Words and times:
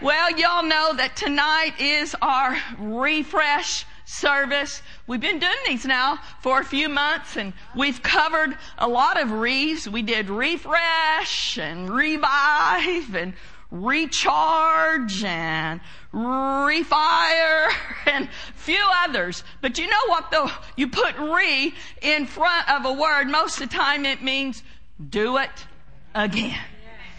Well, 0.00 0.30
y'all 0.38 0.62
know 0.62 0.92
that 0.94 1.16
tonight 1.16 1.80
is 1.80 2.14
our 2.22 2.56
refresh 2.78 3.84
service. 4.04 4.80
We've 5.08 5.20
been 5.20 5.40
doing 5.40 5.56
these 5.66 5.84
now 5.84 6.20
for 6.40 6.60
a 6.60 6.64
few 6.64 6.88
months 6.88 7.36
and 7.36 7.52
we've 7.74 8.00
covered 8.00 8.56
a 8.78 8.86
lot 8.86 9.20
of 9.20 9.32
reefs. 9.32 9.88
We 9.88 10.02
did 10.02 10.30
refresh 10.30 11.58
and 11.58 11.90
revive 11.90 13.12
and 13.16 13.32
recharge 13.72 15.24
and 15.24 15.80
refire 16.14 17.72
and 18.06 18.28
few 18.54 18.84
others. 19.02 19.42
But 19.60 19.78
you 19.78 19.88
know 19.88 20.06
what 20.06 20.30
though? 20.30 20.48
You 20.76 20.86
put 20.86 21.18
re 21.18 21.74
in 22.02 22.26
front 22.26 22.70
of 22.70 22.84
a 22.84 22.92
word, 22.92 23.24
most 23.24 23.60
of 23.60 23.68
the 23.68 23.76
time 23.76 24.06
it 24.06 24.22
means 24.22 24.62
do 25.10 25.38
it 25.38 25.66
again. 26.14 26.60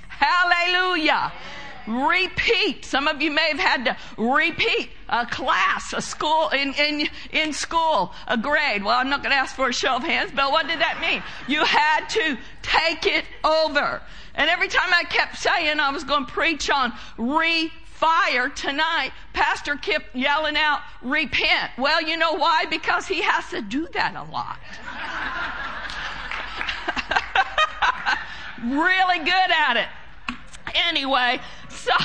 Hallelujah 0.08 1.34
repeat. 1.88 2.86
Some 2.86 3.08
of 3.08 3.22
you 3.22 3.32
may 3.32 3.50
have 3.50 3.60
had 3.60 3.86
to 3.86 3.98
repeat 4.18 4.90
a 5.08 5.26
class, 5.26 5.94
a 5.94 6.02
school, 6.02 6.50
in, 6.50 6.74
in, 6.74 7.08
in 7.32 7.54
school, 7.54 8.14
a 8.28 8.38
grade. 8.38 8.84
Well, 8.84 8.98
I'm 8.98 9.10
not 9.10 9.24
going 9.24 9.32
to 9.32 9.38
ask 9.38 9.56
for 9.56 9.70
a 9.70 9.74
show 9.74 9.96
of 9.96 10.04
hands, 10.04 10.32
but 10.36 10.52
what 10.52 10.68
did 10.68 10.80
that 10.80 11.00
mean? 11.02 11.24
You 11.48 11.66
had 11.66 12.08
to 12.10 12.38
take 12.62 13.06
it 13.06 13.26
over. 13.44 14.02
And 14.36 14.50
every 14.50 14.68
time 14.68 14.90
I 14.94 15.04
kept 15.04 15.38
saying 15.38 15.80
I 15.80 15.92
was 15.92 16.04
going 16.04 16.26
to 16.26 16.32
preach 16.32 16.70
on 16.70 16.92
refire 17.18 18.54
tonight, 18.56 19.12
Pastor 19.34 19.76
kept 19.76 20.16
yelling 20.16 20.56
out, 20.56 20.82
repent. 21.02 21.72
Well, 21.78 22.02
you 22.02 22.18
know 22.18 22.34
why? 22.34 22.66
Because 22.70 23.08
he 23.08 23.22
has 23.22 23.50
to 23.50 23.62
do 23.62 23.88
that 23.94 24.16
a 24.16 24.24
lot. 24.32 24.60
really 28.64 29.20
good 29.20 29.52
at 29.52 29.78
it. 29.78 29.88
Anyway, 30.76 31.40
so. 31.70 31.92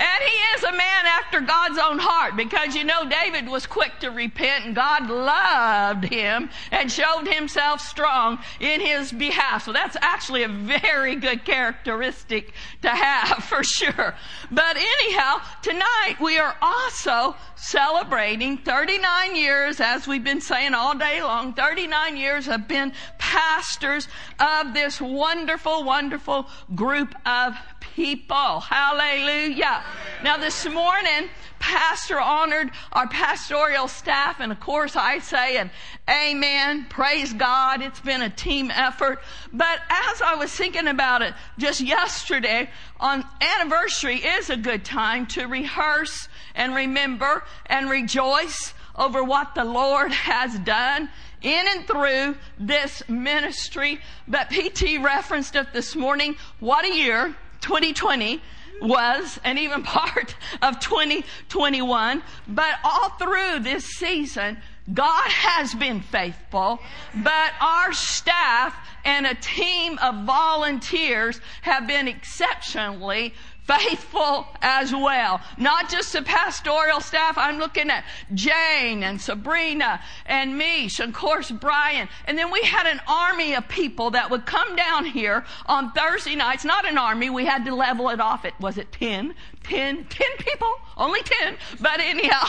And 0.00 0.22
he 0.24 0.36
is 0.56 0.62
a 0.64 0.72
man 0.72 1.04
after 1.20 1.42
God's 1.42 1.78
own 1.78 1.98
heart 1.98 2.34
because 2.34 2.74
you 2.74 2.84
know 2.84 3.04
David 3.06 3.46
was 3.46 3.66
quick 3.66 4.00
to 4.00 4.08
repent 4.08 4.64
and 4.64 4.74
God 4.74 5.10
loved 5.10 6.04
him 6.04 6.48
and 6.70 6.90
showed 6.90 7.28
himself 7.28 7.82
strong 7.82 8.38
in 8.60 8.80
his 8.80 9.12
behalf. 9.12 9.66
So 9.66 9.74
that's 9.74 9.98
actually 10.00 10.44
a 10.44 10.48
very 10.48 11.16
good 11.16 11.44
characteristic 11.44 12.54
to 12.80 12.88
have 12.88 13.44
for 13.44 13.62
sure. 13.62 14.14
But 14.50 14.78
anyhow, 14.78 15.42
tonight 15.60 16.16
we 16.18 16.38
are 16.38 16.56
also 16.62 17.36
celebrating 17.56 18.56
39 18.56 19.36
years, 19.36 19.80
as 19.80 20.08
we've 20.08 20.24
been 20.24 20.40
saying 20.40 20.72
all 20.72 20.96
day 20.96 21.22
long, 21.22 21.52
39 21.52 22.16
years 22.16 22.46
have 22.46 22.66
been 22.66 22.94
pastors 23.18 24.08
of 24.38 24.72
this 24.72 24.98
wonderful, 24.98 25.84
wonderful 25.84 26.48
group 26.74 27.14
of 27.26 27.54
people. 27.80 28.60
Hallelujah. 28.60 29.82
Now 30.22 30.36
this 30.36 30.66
morning, 30.66 31.28
Pastor 31.58 32.20
honored 32.20 32.70
our 32.92 33.06
pastoral 33.08 33.88
staff, 33.88 34.40
and 34.40 34.50
of 34.52 34.60
course 34.60 34.96
I 34.96 35.18
say 35.18 35.58
and 35.58 35.70
amen, 36.08 36.86
praise 36.88 37.32
God, 37.32 37.82
it's 37.82 38.00
been 38.00 38.22
a 38.22 38.30
team 38.30 38.70
effort. 38.70 39.20
But 39.52 39.80
as 39.90 40.22
I 40.22 40.36
was 40.36 40.50
thinking 40.52 40.88
about 40.88 41.22
it 41.22 41.34
just 41.58 41.80
yesterday, 41.80 42.70
on 42.98 43.24
anniversary 43.40 44.16
is 44.16 44.50
a 44.50 44.56
good 44.56 44.84
time 44.84 45.26
to 45.28 45.46
rehearse 45.46 46.28
and 46.54 46.74
remember 46.74 47.44
and 47.66 47.90
rejoice 47.90 48.72
over 48.96 49.22
what 49.22 49.54
the 49.54 49.64
Lord 49.64 50.12
has 50.12 50.58
done 50.60 51.08
in 51.42 51.66
and 51.68 51.86
through 51.86 52.36
this 52.58 53.02
ministry. 53.08 54.00
But 54.28 54.50
PT 54.50 54.98
referenced 55.00 55.56
it 55.56 55.72
this 55.72 55.96
morning. 55.96 56.36
What 56.58 56.84
a 56.84 56.94
year. 56.94 57.34
2020 57.60 58.40
was 58.80 59.38
and 59.44 59.58
even 59.58 59.82
part 59.84 60.34
of 60.62 60.80
2021. 60.80 62.22
But 62.48 62.74
all 62.84 63.10
through 63.10 63.60
this 63.60 63.84
season, 63.84 64.58
God 64.92 65.30
has 65.30 65.74
been 65.74 66.00
faithful, 66.00 66.80
but 67.14 67.52
our 67.60 67.92
staff 67.92 68.74
and 69.04 69.26
a 69.26 69.34
team 69.34 69.98
of 69.98 70.24
volunteers 70.24 71.40
have 71.62 71.86
been 71.86 72.08
exceptionally 72.08 73.34
faithful 73.78 74.46
as 74.62 74.92
well. 74.92 75.40
Not 75.56 75.90
just 75.90 76.12
the 76.12 76.22
pastoral 76.22 77.00
staff. 77.00 77.38
I'm 77.38 77.58
looking 77.58 77.90
at 77.90 78.04
Jane 78.34 79.02
and 79.02 79.20
Sabrina 79.20 80.00
and 80.26 80.58
Mish 80.58 80.98
and 80.98 81.10
of 81.10 81.14
course 81.14 81.50
Brian. 81.50 82.08
And 82.26 82.36
then 82.36 82.50
we 82.50 82.62
had 82.62 82.86
an 82.86 83.00
army 83.06 83.54
of 83.54 83.68
people 83.68 84.10
that 84.10 84.30
would 84.30 84.46
come 84.46 84.76
down 84.76 85.04
here 85.04 85.44
on 85.66 85.92
Thursday 85.92 86.34
nights. 86.34 86.64
Not 86.64 86.88
an 86.88 86.98
army. 86.98 87.30
We 87.30 87.44
had 87.44 87.64
to 87.66 87.74
level 87.74 88.08
it 88.10 88.20
off. 88.20 88.44
It 88.44 88.54
was 88.60 88.78
it 88.78 88.90
10? 88.92 89.34
10, 89.62 90.04
10 90.04 90.28
people, 90.38 90.72
only 91.00 91.22
10. 91.22 91.56
But 91.80 91.98
anyhow, 91.98 92.46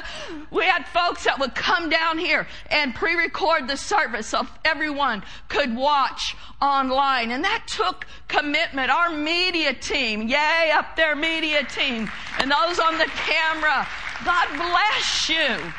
we 0.50 0.64
had 0.64 0.86
folks 0.88 1.24
that 1.24 1.38
would 1.40 1.54
come 1.54 1.88
down 1.88 2.18
here 2.18 2.46
and 2.70 2.94
pre-record 2.94 3.66
the 3.66 3.76
service 3.76 4.28
so 4.28 4.46
everyone 4.64 5.24
could 5.48 5.74
watch 5.74 6.36
online. 6.60 7.30
And 7.30 7.42
that 7.44 7.64
took 7.66 8.06
commitment. 8.28 8.90
Our 8.90 9.10
media 9.10 9.72
team, 9.72 10.28
yay, 10.28 10.70
up 10.72 10.94
there, 10.94 11.16
media 11.16 11.64
team, 11.64 12.10
and 12.38 12.50
those 12.50 12.78
on 12.78 12.98
the 12.98 13.10
camera, 13.26 13.88
God 14.24 14.48
bless 14.56 15.28
you. 15.28 15.72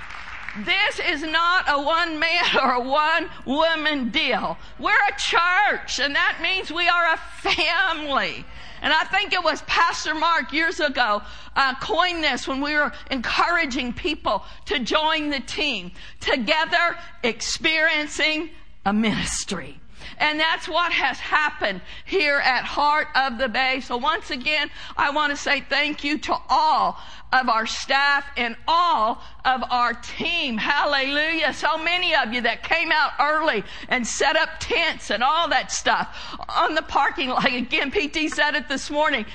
This 0.66 0.99
is 0.99 1.22
not 1.22 1.66
a 1.67 1.79
one 1.79 2.19
man 2.19 2.44
or 2.61 2.72
a 2.72 2.81
one 2.81 3.29
woman 3.45 4.09
deal. 4.09 4.57
We're 4.79 4.91
a 4.91 5.19
church, 5.19 5.99
and 5.99 6.16
that 6.16 6.39
means 6.41 6.72
we 6.72 6.88
are 6.88 7.13
a 7.13 7.17
family. 7.41 8.44
And 8.81 8.93
I 8.93 9.03
think 9.05 9.33
it 9.33 9.43
was 9.43 9.61
Pastor 9.63 10.13
Mark 10.13 10.53
years 10.53 10.79
ago 10.79 11.21
uh, 11.55 11.75
coined 11.79 12.23
this 12.23 12.47
when 12.47 12.61
we 12.61 12.73
were 12.75 12.91
encouraging 13.11 13.93
people 13.93 14.43
to 14.65 14.79
join 14.79 15.29
the 15.29 15.39
team. 15.39 15.91
Together, 16.19 16.97
experiencing 17.23 18.49
a 18.85 18.93
ministry. 18.93 19.79
And 20.18 20.40
that's 20.40 20.68
what 20.68 20.91
has 20.91 21.19
happened 21.19 21.81
here 22.06 22.38
at 22.38 22.63
Heart 22.63 23.07
of 23.16 23.38
the 23.38 23.50
Bay. 23.50 23.81
So 23.81 23.97
once 23.97 24.31
again, 24.31 24.69
I 24.95 25.09
want 25.12 25.31
to 25.31 25.38
say 25.38 25.62
thank 25.62 26.03
you 26.03 26.18
to 26.19 26.35
all 26.50 26.97
of 27.34 27.50
our 27.50 27.66
staff 27.66 28.25
and 28.38 28.56
all 28.67 29.22
of 29.44 29.63
our 29.69 29.94
team. 29.94 30.57
Hallelujah. 30.57 31.53
So 31.53 31.78
many 31.78 32.16
of 32.16 32.34
you 32.34 32.41
that 32.41 32.63
came 32.63 32.91
out 32.91 33.12
early 33.19 33.63
and 33.90 34.06
set 34.07 34.35
up 34.35 34.50
tents 34.59 35.12
and 35.12 35.23
all 35.23 35.50
that 35.50 35.72
stuff 35.72 36.16
on 36.50 36.75
the 36.75 36.81
parking 36.81 37.29
lot. 37.29 37.46
Again, 37.53 37.91
PT 37.91 38.31
said 38.34 38.56
it 38.56 38.69
this 38.69 38.90
morning. 38.90 39.25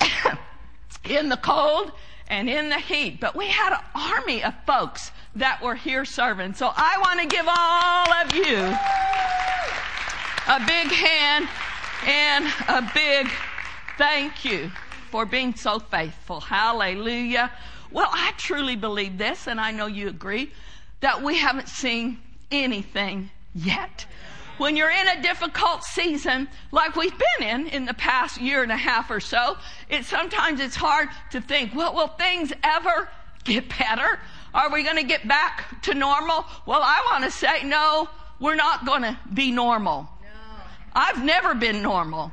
in 1.04 1.28
the 1.28 1.36
cold 1.36 1.92
and 2.28 2.48
in 2.48 2.68
the 2.68 2.78
heat. 2.78 3.20
But 3.20 3.36
we 3.36 3.46
had 3.48 3.72
an 3.72 3.84
army 3.94 4.42
of 4.42 4.54
folks 4.66 5.10
that 5.36 5.62
were 5.62 5.74
here 5.74 6.04
serving. 6.04 6.54
So 6.54 6.72
I 6.74 6.98
want 7.00 7.20
to 7.20 7.26
give 7.26 7.46
all 7.46 8.12
of 8.12 8.34
you 8.34 8.74
a 10.54 10.60
big 10.60 10.86
hand 10.86 11.48
and 12.06 12.46
a 12.68 12.88
big 12.94 13.28
thank 13.98 14.44
you 14.44 14.70
for 15.10 15.26
being 15.26 15.52
so 15.52 15.80
faithful. 15.80 16.38
Hallelujah. 16.38 17.50
Well, 17.90 18.08
I 18.12 18.32
truly 18.36 18.76
believe 18.76 19.18
this, 19.18 19.48
and 19.48 19.60
I 19.60 19.72
know 19.72 19.86
you 19.86 20.08
agree, 20.08 20.52
that 21.00 21.20
we 21.20 21.36
haven't 21.36 21.68
seen 21.68 22.18
anything 22.52 23.30
yet. 23.52 24.06
When 24.58 24.76
you're 24.76 24.92
in 24.92 25.08
a 25.08 25.22
difficult 25.22 25.82
season, 25.82 26.46
like 26.70 26.94
we've 26.94 27.18
been 27.18 27.48
in 27.48 27.66
in 27.66 27.84
the 27.84 27.94
past 27.94 28.40
year 28.40 28.62
and 28.62 28.70
a 28.70 28.76
half 28.76 29.10
or 29.10 29.18
so, 29.18 29.56
it 29.88 30.04
sometimes 30.04 30.60
it's 30.60 30.76
hard 30.76 31.08
to 31.32 31.40
think, 31.40 31.74
well, 31.74 31.94
will 31.94 32.06
things 32.06 32.52
ever 32.62 33.08
get 33.42 33.68
better? 33.76 34.20
Are 34.54 34.70
we 34.70 34.84
going 34.84 34.98
to 34.98 35.02
get 35.02 35.26
back 35.26 35.82
to 35.82 35.94
normal? 35.94 36.44
Well, 36.64 36.80
I 36.80 37.04
want 37.10 37.24
to 37.24 37.30
say 37.32 37.64
no, 37.64 38.08
we're 38.38 38.54
not 38.54 38.86
going 38.86 39.02
to 39.02 39.18
be 39.32 39.50
normal. 39.50 40.08
I've 40.94 41.24
never 41.24 41.54
been 41.54 41.82
normal. 41.82 42.32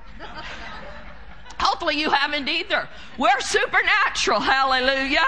Hopefully 1.59 2.00
you 2.00 2.09
haven't 2.09 2.47
either. 2.47 2.88
We're 3.18 3.39
supernatural, 3.39 4.39
hallelujah. 4.39 5.25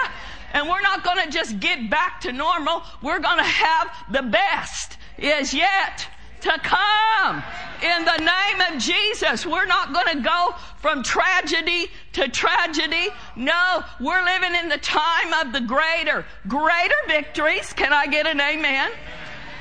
And 0.52 0.68
we're 0.68 0.82
not 0.82 1.02
going 1.02 1.24
to 1.24 1.30
just 1.30 1.58
get 1.58 1.90
back 1.90 2.20
to 2.22 2.32
normal. 2.32 2.82
We're 3.02 3.20
going 3.20 3.38
to 3.38 3.44
have 3.44 3.90
the 4.10 4.22
best 4.22 4.98
is 5.18 5.52
yet 5.54 6.06
to 6.42 6.58
come. 6.62 7.42
In 7.82 8.04
the 8.04 8.18
name 8.18 8.60
of 8.70 8.80
Jesus, 8.80 9.46
we're 9.46 9.66
not 9.66 9.92
going 9.92 10.16
to 10.16 10.22
go 10.22 10.54
from 10.78 11.02
tragedy 11.02 11.90
to 12.12 12.28
tragedy. 12.28 13.08
No, 13.36 13.82
we're 14.00 14.22
living 14.24 14.54
in 14.54 14.68
the 14.68 14.78
time 14.78 15.32
of 15.44 15.52
the 15.52 15.60
greater, 15.60 16.24
greater 16.46 16.94
victories. 17.08 17.72
Can 17.72 17.92
I 17.92 18.06
get 18.06 18.26
an 18.26 18.40
amen? 18.40 18.90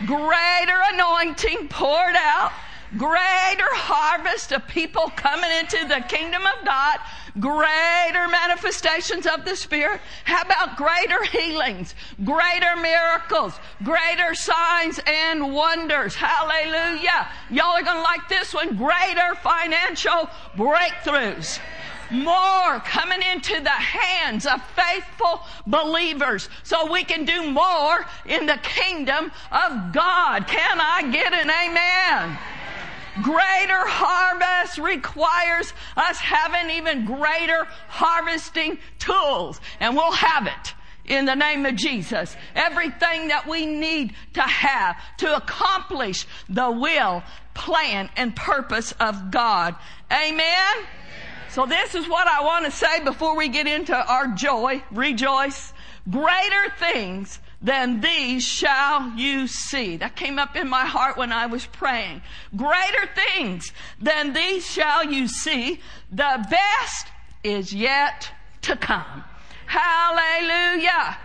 Greater 0.05 0.79
anointing 0.91 1.69
poured 1.69 2.15
out 2.17 2.51
greater 2.97 3.71
harvest 3.73 4.51
of 4.51 4.67
people 4.67 5.11
coming 5.15 5.49
into 5.59 5.87
the 5.87 6.03
kingdom 6.07 6.43
of 6.45 6.65
God, 6.65 6.99
greater 7.39 8.27
manifestations 8.27 9.25
of 9.25 9.45
the 9.45 9.55
Spirit. 9.55 10.01
How 10.25 10.41
about 10.41 10.77
greater 10.77 11.23
healings, 11.23 11.95
greater 12.23 12.75
miracles, 12.75 13.53
greater 13.83 14.35
signs 14.35 14.99
and 15.07 15.53
wonders? 15.53 16.15
Hallelujah. 16.15 17.27
Y'all 17.49 17.77
are 17.77 17.83
going 17.83 17.97
to 17.97 18.03
like 18.03 18.27
this 18.29 18.53
one. 18.53 18.75
Greater 18.75 19.35
financial 19.41 20.29
breakthroughs 20.55 21.59
more 22.11 22.79
coming 22.81 23.21
into 23.33 23.59
the 23.61 23.69
hands 23.69 24.45
of 24.45 24.61
faithful 24.75 25.41
believers 25.65 26.47
so 26.61 26.91
we 26.91 27.03
can 27.03 27.25
do 27.25 27.49
more 27.51 28.05
in 28.25 28.45
the 28.45 28.59
kingdom 28.61 29.31
of 29.51 29.93
God. 29.93 30.45
Can 30.47 30.79
I 30.79 31.09
get 31.11 31.33
an 31.33 31.49
amen? 31.49 32.37
Greater 33.21 33.85
harvest 33.85 34.77
requires 34.79 35.73
us 35.95 36.17
having 36.17 36.77
even 36.77 37.05
greater 37.05 37.65
harvesting 37.87 38.79
tools, 38.97 39.61
and 39.79 39.95
we'll 39.95 40.11
have 40.11 40.47
it 40.47 40.73
in 41.05 41.25
the 41.25 41.35
name 41.35 41.65
of 41.65 41.75
Jesus. 41.75 42.35
Everything 42.55 43.27
that 43.27 43.47
we 43.47 43.65
need 43.65 44.13
to 44.33 44.41
have 44.41 44.97
to 45.17 45.35
accomplish 45.35 46.25
the 46.49 46.71
will, 46.71 47.23
plan, 47.53 48.09
and 48.15 48.35
purpose 48.35 48.93
of 48.99 49.31
God. 49.31 49.75
Amen? 50.11 50.85
So 51.49 51.67
this 51.67 51.93
is 51.93 52.07
what 52.07 52.27
I 52.27 52.41
want 52.43 52.65
to 52.65 52.71
say 52.71 53.03
before 53.03 53.35
we 53.37 53.47
get 53.47 53.67
into 53.67 53.95
our 53.95 54.27
joy. 54.29 54.83
Rejoice. 54.91 55.71
Greater 56.09 56.73
things 56.79 57.39
than 57.63 58.01
these 58.01 58.43
shall 58.43 59.11
you 59.11 59.47
see. 59.47 59.95
That 59.97 60.17
came 60.17 60.37
up 60.37 60.55
in 60.55 60.67
my 60.67 60.85
heart 60.85 61.17
when 61.17 61.31
I 61.31 61.45
was 61.45 61.65
praying. 61.65 62.21
Greater 62.55 63.09
things 63.15 63.71
than 63.99 64.33
these 64.33 64.69
shall 64.69 65.05
you 65.05 65.29
see. 65.29 65.79
The 66.11 66.45
best 66.49 67.07
is 67.43 67.73
yet 67.73 68.29
to 68.63 68.75
come. 68.75 69.23
Hallelujah. 69.65 71.17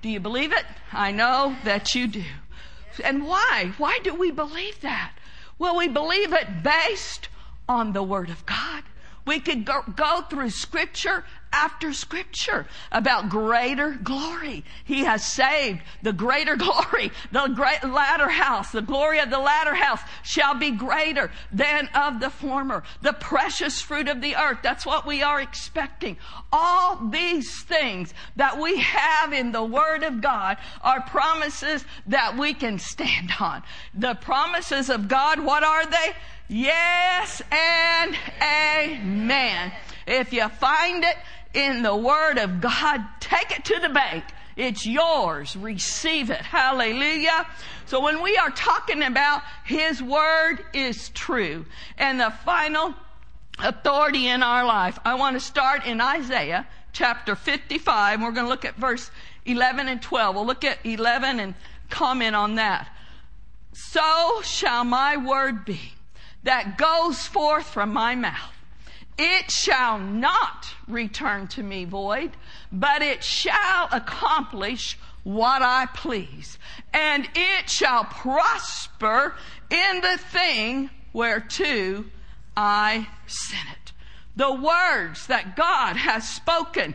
Do 0.00 0.08
you 0.08 0.20
believe 0.20 0.52
it? 0.52 0.64
I 0.92 1.10
know 1.10 1.56
that 1.64 1.94
you 1.94 2.06
do. 2.06 2.24
And 3.02 3.26
why? 3.26 3.72
Why 3.76 3.98
do 4.02 4.14
we 4.14 4.30
believe 4.30 4.80
that? 4.80 5.12
Well, 5.58 5.76
we 5.76 5.88
believe 5.88 6.32
it 6.32 6.62
based 6.62 7.28
on 7.68 7.92
the 7.92 8.02
Word 8.02 8.30
of 8.30 8.46
God. 8.46 8.84
We 9.26 9.40
could 9.40 9.64
go, 9.64 9.82
go 9.94 10.22
through 10.22 10.50
scripture 10.50 11.24
after 11.52 11.92
scripture 11.92 12.66
about 12.92 13.28
greater 13.28 13.98
glory. 14.02 14.64
He 14.84 15.04
has 15.04 15.24
saved 15.24 15.80
the 16.02 16.12
greater 16.12 16.56
glory. 16.56 17.10
The 17.32 17.48
great 17.48 17.84
latter 17.84 18.28
house, 18.28 18.72
the 18.72 18.82
glory 18.82 19.18
of 19.18 19.30
the 19.30 19.38
latter 19.38 19.74
house 19.74 20.00
shall 20.22 20.54
be 20.54 20.70
greater 20.70 21.30
than 21.52 21.88
of 21.94 22.20
the 22.20 22.30
former. 22.30 22.82
The 23.02 23.12
precious 23.12 23.80
fruit 23.80 24.08
of 24.08 24.20
the 24.20 24.36
earth. 24.36 24.58
That's 24.62 24.86
what 24.86 25.06
we 25.06 25.22
are 25.22 25.40
expecting. 25.40 26.16
All 26.52 26.96
these 26.96 27.62
things 27.62 28.14
that 28.36 28.58
we 28.58 28.78
have 28.78 29.32
in 29.32 29.52
the 29.52 29.64
Word 29.64 30.02
of 30.02 30.20
God 30.20 30.56
are 30.82 31.00
promises 31.02 31.84
that 32.06 32.36
we 32.36 32.54
can 32.54 32.78
stand 32.78 33.32
on. 33.40 33.62
The 33.94 34.14
promises 34.14 34.88
of 34.90 35.08
God, 35.08 35.40
what 35.40 35.64
are 35.64 35.86
they? 35.86 36.12
Yes 36.48 37.42
and 37.52 38.16
amen. 38.42 39.72
If 40.06 40.32
you 40.32 40.48
find 40.48 41.04
it 41.04 41.16
in 41.54 41.82
the 41.82 41.94
Word 41.94 42.38
of 42.38 42.60
God, 42.60 43.00
take 43.20 43.50
it 43.50 43.64
to 43.66 43.78
the 43.80 43.88
bank. 43.88 44.24
It's 44.56 44.84
yours. 44.84 45.56
Receive 45.56 46.30
it. 46.30 46.40
Hallelujah. 46.40 47.46
So 47.86 48.02
when 48.02 48.22
we 48.22 48.36
are 48.36 48.50
talking 48.50 49.02
about 49.02 49.42
His 49.64 50.02
Word 50.02 50.64
is 50.74 51.08
true 51.10 51.64
and 51.96 52.20
the 52.20 52.30
final 52.44 52.94
authority 53.58 54.28
in 54.28 54.42
our 54.42 54.64
life, 54.64 54.98
I 55.04 55.14
want 55.14 55.36
to 55.36 55.40
start 55.40 55.86
in 55.86 56.00
Isaiah 56.00 56.66
chapter 56.92 57.34
55. 57.34 58.20
We're 58.20 58.32
going 58.32 58.46
to 58.46 58.50
look 58.50 58.64
at 58.64 58.76
verse 58.76 59.10
11 59.46 59.88
and 59.88 60.02
12. 60.02 60.36
We'll 60.36 60.46
look 60.46 60.64
at 60.64 60.78
11 60.84 61.40
and 61.40 61.54
comment 61.88 62.36
on 62.36 62.56
that. 62.56 62.88
So 63.72 64.42
shall 64.42 64.84
my 64.84 65.16
word 65.16 65.64
be 65.64 65.80
that 66.42 66.78
goes 66.78 67.26
forth 67.26 67.66
from 67.66 67.92
my 67.92 68.14
mouth. 68.14 68.54
It 69.22 69.50
shall 69.50 69.98
not 69.98 70.74
return 70.88 71.46
to 71.48 71.62
me 71.62 71.84
void, 71.84 72.30
but 72.72 73.02
it 73.02 73.22
shall 73.22 73.86
accomplish 73.92 74.98
what 75.24 75.60
I 75.60 75.88
please, 75.92 76.58
and 76.94 77.28
it 77.34 77.68
shall 77.68 78.04
prosper 78.04 79.34
in 79.68 80.00
the 80.00 80.16
thing 80.16 80.88
whereto 81.12 82.06
I 82.56 83.08
sent 83.26 83.68
it. 83.72 83.92
The 84.36 84.54
words 84.54 85.26
that 85.26 85.54
God 85.54 85.96
has 85.96 86.26
spoken 86.26 86.94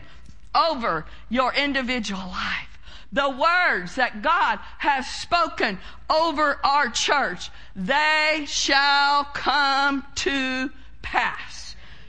over 0.52 1.06
your 1.28 1.54
individual 1.54 2.26
life 2.26 2.76
the 3.12 3.30
words 3.30 3.94
that 3.94 4.20
God 4.20 4.58
has 4.78 5.06
spoken 5.06 5.78
over 6.10 6.58
our 6.64 6.90
church, 6.90 7.50
they 7.76 8.44
shall 8.48 9.24
come 9.24 10.04
to 10.16 10.70
pass. 11.02 11.65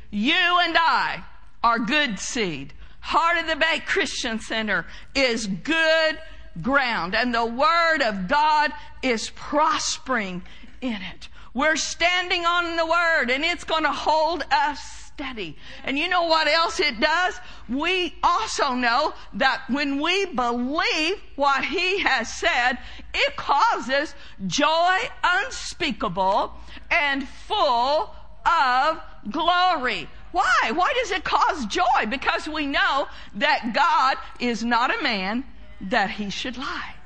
You 0.09 0.33
and 0.33 0.77
I 0.77 1.23
are 1.63 1.79
good 1.79 2.19
seed. 2.19 2.73
Heart 2.99 3.39
of 3.39 3.47
the 3.47 3.55
Bay 3.55 3.81
Christian 3.85 4.39
Center 4.39 4.85
is 5.15 5.47
good 5.47 6.17
ground 6.61 7.15
and 7.15 7.33
the 7.33 7.45
Word 7.45 8.01
of 8.01 8.27
God 8.27 8.71
is 9.01 9.29
prospering 9.31 10.43
in 10.81 10.93
it. 10.93 11.29
We're 11.53 11.75
standing 11.75 12.45
on 12.45 12.75
the 12.75 12.85
Word 12.85 13.29
and 13.31 13.43
it's 13.43 13.63
going 13.63 13.83
to 13.83 13.91
hold 13.91 14.43
us 14.51 14.79
steady. 15.17 15.57
And 15.83 15.97
you 15.97 16.07
know 16.07 16.23
what 16.23 16.47
else 16.47 16.79
it 16.79 16.99
does? 16.99 17.39
We 17.67 18.15
also 18.21 18.73
know 18.73 19.13
that 19.33 19.63
when 19.67 19.99
we 19.99 20.25
believe 20.27 21.15
what 21.35 21.65
he 21.65 21.99
has 21.99 22.31
said, 22.31 22.77
it 23.13 23.35
causes 23.35 24.13
joy 24.45 24.97
unspeakable 25.23 26.53
and 26.91 27.27
full 27.27 28.13
of 28.45 28.99
glory. 29.29 30.09
Why? 30.31 30.71
Why 30.73 30.93
does 31.01 31.11
it 31.11 31.23
cause 31.23 31.65
joy? 31.65 32.05
Because 32.09 32.47
we 32.47 32.65
know 32.65 33.07
that 33.35 33.73
God 33.73 34.17
is 34.39 34.63
not 34.63 34.97
a 34.97 35.01
man 35.01 35.45
that 35.81 36.09
he 36.11 36.29
should 36.29 36.57
lie 36.57 36.97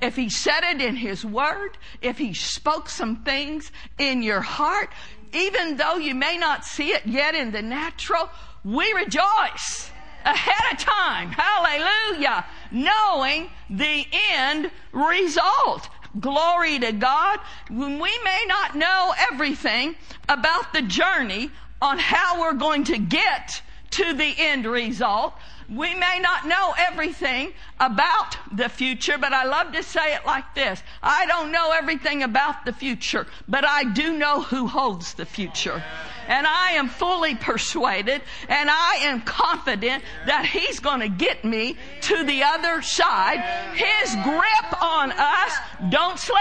if 0.00 0.16
he 0.16 0.28
said 0.28 0.60
it 0.62 0.80
in 0.80 0.96
his 0.96 1.24
word, 1.24 1.76
if 2.00 2.18
he 2.18 2.32
spoke 2.32 2.88
some 2.88 3.16
things 3.24 3.70
in 3.98 4.22
your 4.22 4.40
heart, 4.40 4.90
even 5.32 5.76
though 5.76 5.96
you 5.96 6.14
may 6.14 6.36
not 6.38 6.64
see 6.64 6.90
it 6.90 7.06
yet 7.06 7.34
in 7.34 7.50
the 7.50 7.62
natural, 7.62 8.30
we 8.64 8.92
rejoice 8.92 9.90
ahead 10.24 10.72
of 10.72 10.78
time. 10.78 11.30
Hallelujah. 11.30 12.44
Knowing 12.70 13.50
the 13.68 14.06
end 14.30 14.70
result. 14.92 15.88
Glory 16.18 16.78
to 16.78 16.92
God. 16.92 17.40
When 17.68 17.98
we 17.98 18.18
may 18.24 18.44
not 18.48 18.76
know 18.76 19.14
everything 19.30 19.96
about 20.28 20.72
the 20.72 20.82
journey 20.82 21.50
on 21.80 21.98
how 21.98 22.40
we're 22.40 22.54
going 22.54 22.84
to 22.84 22.98
get 22.98 23.62
to 23.90 24.12
the 24.14 24.34
end 24.38 24.66
result, 24.66 25.34
we 25.68 25.94
may 25.94 26.18
not 26.20 26.46
know 26.46 26.74
everything 26.78 27.52
about 27.78 28.36
the 28.52 28.68
future, 28.68 29.18
but 29.18 29.32
I 29.32 29.44
love 29.44 29.72
to 29.72 29.82
say 29.82 30.14
it 30.14 30.24
like 30.24 30.54
this. 30.54 30.82
I 31.02 31.26
don't 31.26 31.52
know 31.52 31.72
everything 31.72 32.22
about 32.22 32.64
the 32.64 32.72
future, 32.72 33.26
but 33.48 33.64
I 33.64 33.84
do 33.84 34.16
know 34.16 34.42
who 34.42 34.66
holds 34.66 35.14
the 35.14 35.26
future. 35.26 35.82
And 36.28 36.46
I 36.46 36.72
am 36.72 36.88
fully 36.88 37.34
persuaded 37.34 38.22
and 38.48 38.70
I 38.70 38.98
am 39.02 39.22
confident 39.22 40.04
that 40.26 40.46
He's 40.46 40.78
going 40.78 41.00
to 41.00 41.08
get 41.08 41.44
me 41.44 41.76
to 42.02 42.22
the 42.24 42.42
other 42.44 42.82
side. 42.82 43.40
His 43.74 44.14
grip 44.22 44.82
on 44.82 45.12
us 45.12 45.56
don't 45.90 46.18
slip. 46.18 46.38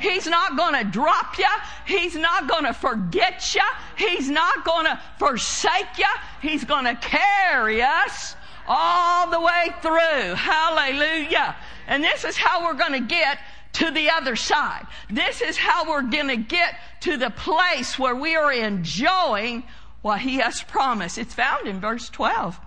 He's 0.00 0.26
not 0.26 0.56
going 0.56 0.74
to 0.74 0.84
drop 0.84 1.38
you. 1.38 1.46
He's 1.86 2.14
not 2.14 2.48
going 2.48 2.64
to 2.64 2.74
forget 2.74 3.54
you. 3.54 3.62
He's 3.96 4.28
not 4.28 4.64
going 4.64 4.84
to 4.84 5.00
forsake 5.18 5.98
you. 5.98 6.04
He's 6.42 6.64
going 6.64 6.84
to 6.84 6.94
carry 6.94 7.82
us 7.82 8.36
all 8.66 9.30
the 9.30 9.40
way 9.40 9.74
through. 9.82 10.34
Hallelujah. 10.34 11.56
And 11.86 12.02
this 12.02 12.24
is 12.24 12.36
how 12.36 12.64
we're 12.64 12.78
going 12.78 12.92
to 12.92 13.00
get 13.00 13.38
to 13.74 13.90
the 13.90 14.10
other 14.10 14.36
side. 14.36 14.86
This 15.10 15.40
is 15.40 15.56
how 15.56 15.88
we're 15.88 16.02
going 16.02 16.28
to 16.28 16.36
get 16.36 16.76
to 17.00 17.16
the 17.16 17.30
place 17.30 17.98
where 17.98 18.14
we 18.14 18.36
are 18.36 18.52
enjoying 18.52 19.64
what 20.02 20.20
he 20.20 20.36
has 20.36 20.62
promised. 20.62 21.18
It's 21.18 21.34
found 21.34 21.66
in 21.66 21.80
verse 21.80 22.08
12. 22.08 22.58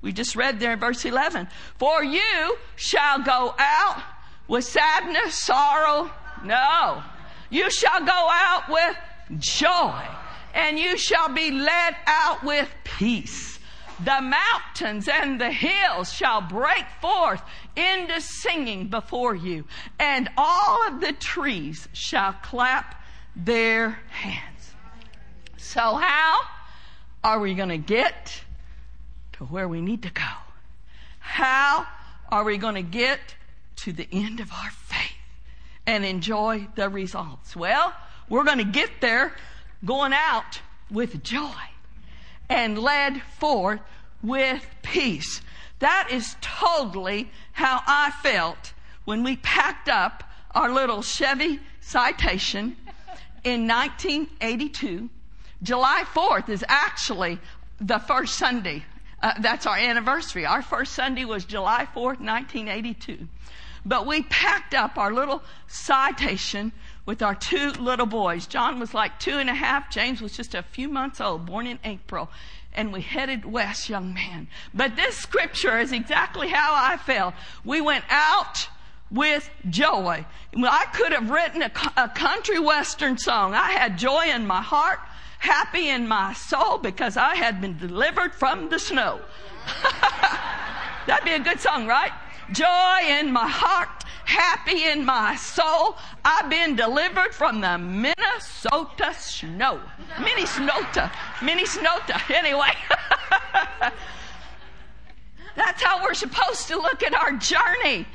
We 0.00 0.12
just 0.12 0.36
read 0.36 0.60
there 0.60 0.72
in 0.72 0.78
verse 0.78 1.04
11. 1.04 1.48
For 1.78 2.04
you 2.04 2.56
shall 2.76 3.22
go 3.22 3.54
out 3.58 4.02
with 4.46 4.64
sadness, 4.64 5.34
sorrow. 5.34 6.10
No. 6.44 7.02
You 7.50 7.70
shall 7.70 8.00
go 8.00 8.28
out 8.30 8.68
with 8.68 8.96
joy 9.38 10.04
and 10.54 10.78
you 10.78 10.96
shall 10.96 11.28
be 11.28 11.50
led 11.50 11.96
out 12.06 12.42
with 12.44 12.68
peace. 12.84 13.57
The 14.04 14.20
mountains 14.20 15.08
and 15.08 15.40
the 15.40 15.50
hills 15.50 16.12
shall 16.12 16.40
break 16.40 16.84
forth 17.00 17.42
into 17.74 18.20
singing 18.20 18.88
before 18.88 19.34
you, 19.34 19.64
and 19.98 20.28
all 20.36 20.86
of 20.86 21.00
the 21.00 21.12
trees 21.12 21.88
shall 21.92 22.32
clap 22.34 23.02
their 23.34 23.98
hands. 24.10 24.74
So, 25.56 25.96
how 25.96 26.40
are 27.24 27.40
we 27.40 27.54
going 27.54 27.70
to 27.70 27.78
get 27.78 28.40
to 29.32 29.44
where 29.44 29.66
we 29.66 29.80
need 29.80 30.02
to 30.04 30.10
go? 30.10 30.22
How 31.18 31.86
are 32.30 32.44
we 32.44 32.56
going 32.56 32.76
to 32.76 32.82
get 32.82 33.18
to 33.76 33.92
the 33.92 34.08
end 34.12 34.38
of 34.38 34.52
our 34.52 34.70
faith 34.70 35.12
and 35.86 36.04
enjoy 36.04 36.68
the 36.76 36.88
results? 36.88 37.56
Well, 37.56 37.92
we're 38.28 38.44
going 38.44 38.58
to 38.58 38.64
get 38.64 38.90
there 39.00 39.34
going 39.84 40.12
out 40.12 40.60
with 40.90 41.22
joy 41.24 41.52
and 42.48 42.78
led 42.78 43.22
forth 43.22 43.80
with 44.22 44.66
peace. 44.82 45.40
That 45.78 46.08
is 46.10 46.36
totally 46.40 47.30
how 47.52 47.82
I 47.86 48.12
felt 48.22 48.72
when 49.04 49.22
we 49.22 49.36
packed 49.36 49.88
up 49.88 50.24
our 50.54 50.70
little 50.70 51.02
Chevy 51.02 51.60
Citation 51.80 52.76
in 53.44 53.66
1982. 53.66 55.08
July 55.62 56.04
4th 56.12 56.48
is 56.48 56.64
actually 56.68 57.38
the 57.80 57.98
first 57.98 58.36
Sunday. 58.36 58.84
Uh, 59.22 59.34
that's 59.40 59.66
our 59.66 59.76
anniversary. 59.76 60.46
Our 60.46 60.62
first 60.62 60.92
Sunday 60.94 61.24
was 61.24 61.44
July 61.44 61.86
4th, 61.94 62.20
1982. 62.20 63.28
But 63.84 64.06
we 64.06 64.22
packed 64.22 64.74
up 64.74 64.98
our 64.98 65.12
little 65.12 65.42
citation 65.66 66.72
with 67.08 67.22
our 67.22 67.34
two 67.34 67.70
little 67.80 68.04
boys. 68.04 68.46
John 68.46 68.78
was 68.78 68.92
like 68.92 69.18
two 69.18 69.38
and 69.38 69.48
a 69.48 69.54
half. 69.54 69.90
James 69.90 70.20
was 70.20 70.36
just 70.36 70.54
a 70.54 70.62
few 70.62 70.90
months 70.90 71.22
old, 71.22 71.46
born 71.46 71.66
in 71.66 71.78
April. 71.82 72.28
And 72.74 72.92
we 72.92 73.00
headed 73.00 73.46
west, 73.46 73.88
young 73.88 74.12
man. 74.12 74.46
But 74.74 74.94
this 74.94 75.16
scripture 75.16 75.78
is 75.78 75.90
exactly 75.90 76.48
how 76.48 76.74
I 76.74 76.98
felt. 76.98 77.32
We 77.64 77.80
went 77.80 78.04
out 78.10 78.68
with 79.10 79.48
joy. 79.70 80.26
I 80.54 80.84
could 80.92 81.12
have 81.12 81.30
written 81.30 81.62
a, 81.62 81.72
a 81.96 82.10
country 82.10 82.58
western 82.58 83.16
song. 83.16 83.54
I 83.54 83.70
had 83.70 83.96
joy 83.96 84.26
in 84.26 84.46
my 84.46 84.60
heart, 84.60 84.98
happy 85.38 85.88
in 85.88 86.08
my 86.08 86.34
soul 86.34 86.76
because 86.76 87.16
I 87.16 87.36
had 87.36 87.62
been 87.62 87.78
delivered 87.78 88.34
from 88.34 88.68
the 88.68 88.78
snow. 88.78 89.18
That'd 91.06 91.24
be 91.24 91.32
a 91.32 91.38
good 91.38 91.60
song, 91.60 91.86
right? 91.86 92.12
Joy 92.52 93.18
in 93.18 93.32
my 93.32 93.48
heart, 93.48 94.04
happy 94.28 94.84
in 94.84 95.04
my 95.04 95.34
soul. 95.36 95.96
I've 96.24 96.50
been 96.50 96.76
delivered 96.76 97.32
from 97.32 97.60
the 97.60 97.78
Minnesota 97.78 99.14
snow. 99.16 99.80
Minnesota. 100.20 101.10
Minnesota. 101.42 102.20
Anyway. 102.28 102.72
That's 105.56 105.82
how 105.82 106.02
we're 106.04 106.14
supposed 106.14 106.68
to 106.68 106.76
look 106.76 107.02
at 107.02 107.14
our 107.14 107.32
journey 107.32 108.06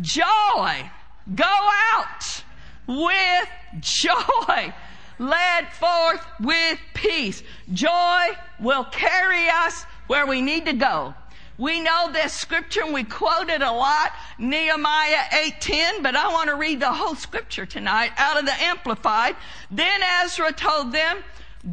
joy. 0.00 0.90
Go 1.34 1.70
out 1.94 2.44
with 2.86 3.48
joy. 3.80 4.72
Led 5.18 5.72
forth 5.72 6.24
with 6.40 6.78
peace. 6.94 7.42
Joy 7.72 8.36
will 8.60 8.84
carry 8.84 9.48
us 9.48 9.84
where 10.06 10.26
we 10.26 10.40
need 10.42 10.66
to 10.66 10.74
go. 10.74 11.14
We 11.58 11.80
know 11.80 12.10
this 12.12 12.32
scripture 12.32 12.82
and 12.82 12.92
we 12.92 13.04
quote 13.04 13.48
it 13.48 13.62
a 13.62 13.72
lot, 13.72 14.12
Nehemiah 14.38 15.24
8:10, 15.32 16.02
but 16.02 16.14
I 16.14 16.28
want 16.28 16.50
to 16.50 16.56
read 16.56 16.80
the 16.80 16.92
whole 16.92 17.14
scripture 17.14 17.64
tonight 17.64 18.12
out 18.18 18.38
of 18.38 18.44
the 18.44 18.62
Amplified. 18.62 19.36
Then 19.70 20.02
Ezra 20.22 20.52
told 20.52 20.92
them, 20.92 21.24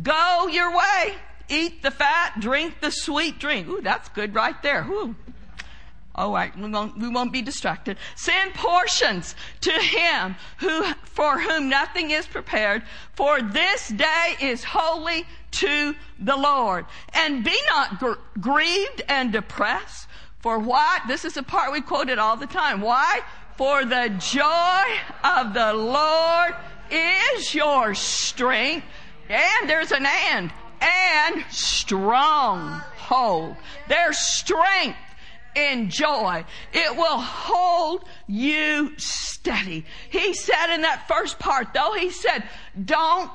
"Go 0.02 0.48
your 0.48 0.72
way, 0.72 1.16
eat 1.50 1.82
the 1.84 1.92
fat, 1.92 2.40
drink 2.40 2.80
the 2.80 2.92
sweet 2.92 3.40
drink." 3.40 3.68
Ooh, 3.68 3.82
that's 3.82 4.08
good 4.10 4.34
right 4.34 4.62
there. 4.64 4.86
Ooh, 4.86 5.16
all 6.16 6.32
right, 6.32 6.56
we 6.56 6.70
won't, 6.70 6.98
we 6.98 7.08
won't 7.08 7.34
be 7.34 7.42
distracted. 7.42 7.98
Send 8.16 8.54
portions 8.54 9.36
to 9.62 9.72
him 9.72 10.36
who, 10.58 10.84
for 11.04 11.40
whom 11.40 11.70
nothing 11.70 12.12
is 12.12 12.28
prepared, 12.28 12.84
for 13.14 13.42
this 13.42 13.88
day 13.88 14.36
is 14.40 14.64
holy 14.64 15.26
to 15.54 15.96
the 16.20 16.36
Lord. 16.36 16.86
And 17.14 17.44
be 17.44 17.58
not 17.70 18.00
gr- 18.00 18.14
grieved 18.40 19.02
and 19.08 19.32
depressed. 19.32 20.08
For 20.40 20.60
what? 20.60 21.04
This 21.08 21.26
is 21.26 21.34
the 21.34 21.44
part 21.44 21.72
we 21.72 21.82
quoted 21.82 22.20
all 22.20 22.36
the 22.36 22.48
time. 22.48 22.82
Why? 22.82 23.22
For 23.58 23.86
the 23.86 24.10
joy 24.20 24.84
of 25.24 25.54
the 25.54 25.74
Lord 25.74 26.56
is 26.92 27.56
your 27.56 27.96
strength. 27.96 28.86
And 29.30 29.70
there's 29.70 29.92
an 29.92 30.06
and. 30.06 30.52
And 30.82 31.46
stronghold. 31.50 33.56
There's 33.88 34.20
strength 34.20 34.98
in 35.56 35.90
joy. 35.90 36.44
It 36.74 36.98
will 36.98 37.20
hold 37.20 38.04
you 38.28 38.98
steady. 38.98 39.86
He 40.10 40.34
said 40.34 40.74
in 40.74 40.82
that 40.82 41.08
first 41.08 41.40
part 41.40 41.74
though, 41.74 41.94
he 41.94 42.10
said, 42.10 42.44
don't 42.84 43.32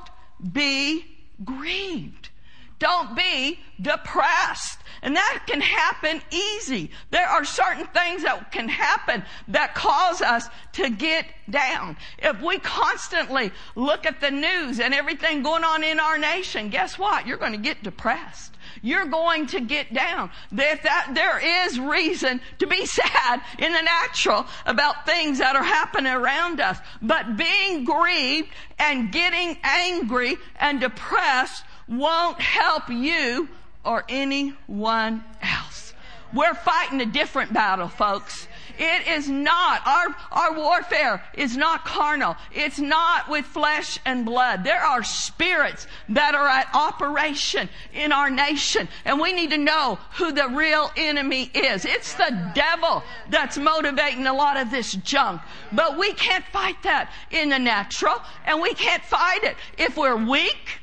be 0.53 1.07
grieved. 1.45 2.31
Don't 2.79 3.17
be 3.17 3.59
depressed. 3.81 4.79
And 5.03 5.17
that 5.17 5.45
can 5.47 5.61
happen 5.61 6.21
easy. 6.31 6.91
There 7.11 7.27
are 7.27 7.45
certain 7.45 7.87
things 7.87 8.23
that 8.23 8.53
can 8.53 8.69
happen 8.69 9.25
that 9.49 9.75
cause 9.75 10.23
us 10.23 10.49
to 10.75 10.91
get 10.91 11.27
down. 11.51 11.97
If 12.19 12.41
we 12.41 12.59
constantly 12.59 13.53
look 13.75 14.07
at 14.07 14.21
the 14.21 14.31
news 14.31 14.81
and 14.81 14.95
everything 14.95 15.43
going 15.43 15.65
on 15.65 15.83
in 15.83 15.99
our 16.01 16.19
nation, 16.19 16.69
guess 16.69 16.99
what? 16.99 17.27
You're 17.27 17.37
going 17.37 17.53
to 17.53 17.59
get 17.59 17.83
depressed 17.83 18.55
you're 18.83 19.07
going 19.07 19.47
to 19.49 19.61
get 19.61 19.93
down. 19.93 20.31
If 20.51 20.83
that, 20.83 21.11
there 21.15 21.67
is 21.67 21.79
reason 21.79 22.41
to 22.59 22.67
be 22.67 22.87
sad 22.87 23.43
in 23.59 23.73
the 23.73 23.83
natural 23.83 24.47
about 24.67 25.07
things 25.07 25.39
that 25.39 25.57
are 25.57 25.63
happening 25.63 26.13
around 26.13 26.61
us. 26.61 26.79
But 27.01 27.37
being 27.37 27.85
grieved 27.85 28.49
and 28.79 29.13
getting 29.13 29.59
angry 29.63 30.37
and 30.59 30.81
depressed 30.81 31.65
won't 31.89 32.41
help 32.41 32.89
you 32.89 33.49
or 33.85 34.05
anyone 34.09 35.25
else. 35.41 35.95
We're 36.33 36.55
fighting 36.55 37.01
a 37.01 37.07
different 37.07 37.53
battle, 37.53 37.89
folks. 37.89 38.48
It 38.79 39.07
is 39.09 39.29
not, 39.29 39.87
our, 39.87 40.17
our 40.33 40.57
warfare 40.57 41.23
is 41.35 41.57
not 41.57 41.85
carnal. 41.85 42.37
It's 42.53 42.79
not 42.79 43.29
with 43.29 43.45
flesh 43.45 43.99
and 44.05 44.25
blood. 44.25 44.65
There 44.65 44.81
are 44.81 45.03
spirits 45.03 45.87
that 46.11 46.35
are 46.35 46.49
at 46.49 46.69
operation 46.75 47.69
in 47.93 48.13
our 48.13 48.31
nation, 48.31 48.89
and 49.05 49.21
we 49.21 49.33
need 49.33 49.51
to 49.51 49.59
know 49.59 49.99
who 50.17 50.33
the 50.33 50.49
real 50.49 50.91
enemy 50.97 51.51
is. 51.55 51.85
It's 51.85 52.15
the 52.15 52.53
devil 52.55 53.03
that's 53.31 53.59
motivating 53.59 54.27
a 54.27 54.35
lot 54.35 54.57
of 54.57 54.71
this 54.71 54.93
junk. 54.95 55.41
But 55.73 55.99
we 55.99 56.13
can't 56.15 56.45
fight 56.47 56.83
that 56.83 57.13
in 57.31 57.49
the 57.49 57.59
natural, 57.59 58.21
and 58.45 58.61
we 58.61 58.75
can't 58.75 59.05
fight 59.05 59.45
it 59.45 59.57
if 59.77 59.97
we're 59.97 60.17
weak, 60.17 60.81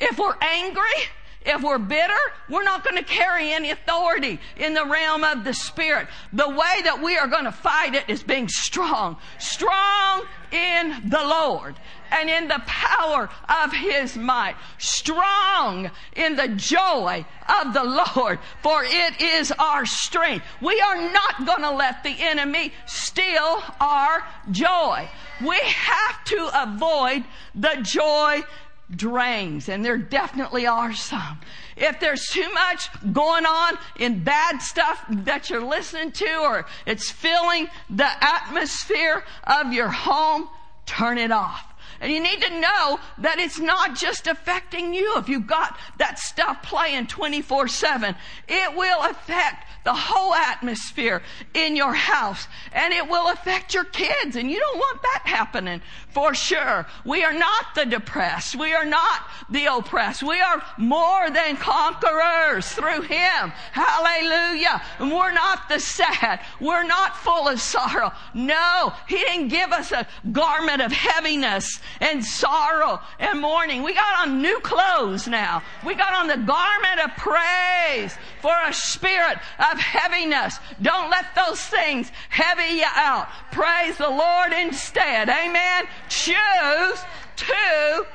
if 0.00 0.18
we're 0.18 0.36
angry, 0.40 1.08
if 1.46 1.62
we're 1.62 1.78
bitter, 1.78 2.18
we're 2.48 2.64
not 2.64 2.84
going 2.84 2.96
to 2.96 3.04
carry 3.04 3.52
any 3.52 3.70
authority 3.70 4.40
in 4.56 4.74
the 4.74 4.84
realm 4.84 5.24
of 5.24 5.44
the 5.44 5.54
Spirit. 5.54 6.08
The 6.32 6.48
way 6.48 6.82
that 6.84 7.00
we 7.02 7.16
are 7.16 7.28
going 7.28 7.44
to 7.44 7.52
fight 7.52 7.94
it 7.94 8.04
is 8.08 8.22
being 8.22 8.48
strong. 8.48 9.16
Strong 9.38 10.26
in 10.50 11.08
the 11.08 11.22
Lord 11.22 11.76
and 12.10 12.28
in 12.28 12.48
the 12.48 12.60
power 12.66 13.28
of 13.64 13.72
His 13.72 14.16
might. 14.16 14.56
Strong 14.78 15.90
in 16.16 16.36
the 16.36 16.48
joy 16.48 17.24
of 17.48 17.72
the 17.72 17.84
Lord, 17.84 18.38
for 18.62 18.82
it 18.84 19.20
is 19.20 19.52
our 19.52 19.86
strength. 19.86 20.44
We 20.60 20.80
are 20.80 21.10
not 21.12 21.46
going 21.46 21.62
to 21.62 21.70
let 21.70 22.02
the 22.02 22.16
enemy 22.18 22.72
steal 22.86 23.62
our 23.80 24.26
joy. 24.50 25.08
We 25.40 25.58
have 25.60 26.24
to 26.24 26.50
avoid 26.62 27.24
the 27.54 27.78
joy 27.82 28.42
drains, 28.94 29.68
and 29.68 29.84
there 29.84 29.98
definitely 29.98 30.66
are 30.66 30.92
some. 30.92 31.40
If 31.76 32.00
there's 32.00 32.26
too 32.26 32.50
much 32.52 32.88
going 33.12 33.46
on 33.46 33.78
in 33.98 34.24
bad 34.24 34.60
stuff 34.62 35.04
that 35.08 35.50
you're 35.50 35.64
listening 35.64 36.12
to, 36.12 36.38
or 36.38 36.66
it's 36.86 37.10
filling 37.10 37.68
the 37.90 38.08
atmosphere 38.24 39.24
of 39.44 39.72
your 39.72 39.88
home, 39.88 40.48
turn 40.86 41.18
it 41.18 41.30
off. 41.30 41.64
And 42.00 42.12
you 42.12 42.20
need 42.20 42.40
to 42.42 42.60
know 42.60 43.00
that 43.18 43.38
it's 43.38 43.58
not 43.58 43.96
just 43.96 44.26
affecting 44.26 44.94
you 44.94 45.16
if 45.16 45.28
you've 45.28 45.48
got 45.48 45.76
that 45.98 46.18
stuff 46.18 46.62
playing 46.62 47.08
24 47.08 47.68
7. 47.68 48.14
It 48.46 48.76
will 48.76 49.02
affect 49.02 49.67
the 49.88 49.94
whole 49.94 50.34
atmosphere 50.34 51.22
in 51.54 51.74
your 51.74 51.94
house 51.94 52.46
and 52.74 52.92
it 52.92 53.08
will 53.08 53.32
affect 53.32 53.72
your 53.72 53.84
kids 53.84 54.36
and 54.36 54.50
you 54.50 54.60
don't 54.60 54.76
want 54.76 55.00
that 55.00 55.22
happening 55.24 55.80
for 56.10 56.34
sure. 56.34 56.86
We 57.04 57.22
are 57.24 57.32
not 57.32 57.74
the 57.74 57.84
depressed. 57.84 58.56
We 58.56 58.74
are 58.74 58.84
not 58.84 59.22
the 59.50 59.66
oppressed. 59.66 60.22
We 60.22 60.40
are 60.40 60.62
more 60.76 61.30
than 61.30 61.56
conquerors 61.56 62.70
through 62.72 63.02
Him. 63.02 63.52
Hallelujah. 63.72 64.82
And 64.98 65.12
we're 65.12 65.32
not 65.32 65.68
the 65.68 65.78
sad. 65.78 66.40
We're 66.60 66.82
not 66.82 67.16
full 67.16 67.46
of 67.46 67.60
sorrow. 67.60 68.12
No, 68.34 68.92
He 69.06 69.16
didn't 69.16 69.48
give 69.48 69.70
us 69.72 69.92
a 69.92 70.06
garment 70.32 70.82
of 70.82 70.92
heaviness 70.92 71.80
and 72.00 72.24
sorrow 72.24 73.00
and 73.20 73.40
mourning. 73.40 73.82
We 73.82 73.94
got 73.94 74.26
on 74.26 74.42
new 74.42 74.58
clothes 74.60 75.28
now. 75.28 75.62
We 75.86 75.94
got 75.94 76.14
on 76.14 76.26
the 76.26 76.36
garment 76.36 77.00
of 77.04 77.16
praise 77.16 78.16
for 78.42 78.54
a 78.66 78.72
spirit 78.72 79.38
of 79.58 79.77
heaviness. 79.78 80.58
Don't 80.82 81.10
let 81.10 81.34
those 81.34 81.60
things 81.60 82.10
heavy 82.28 82.76
you 82.76 82.86
out. 82.94 83.28
Praise 83.52 83.96
the 83.96 84.08
Lord 84.08 84.52
instead. 84.52 85.28
Amen. 85.28 85.84
Choose 86.08 87.04
to 87.36 88.06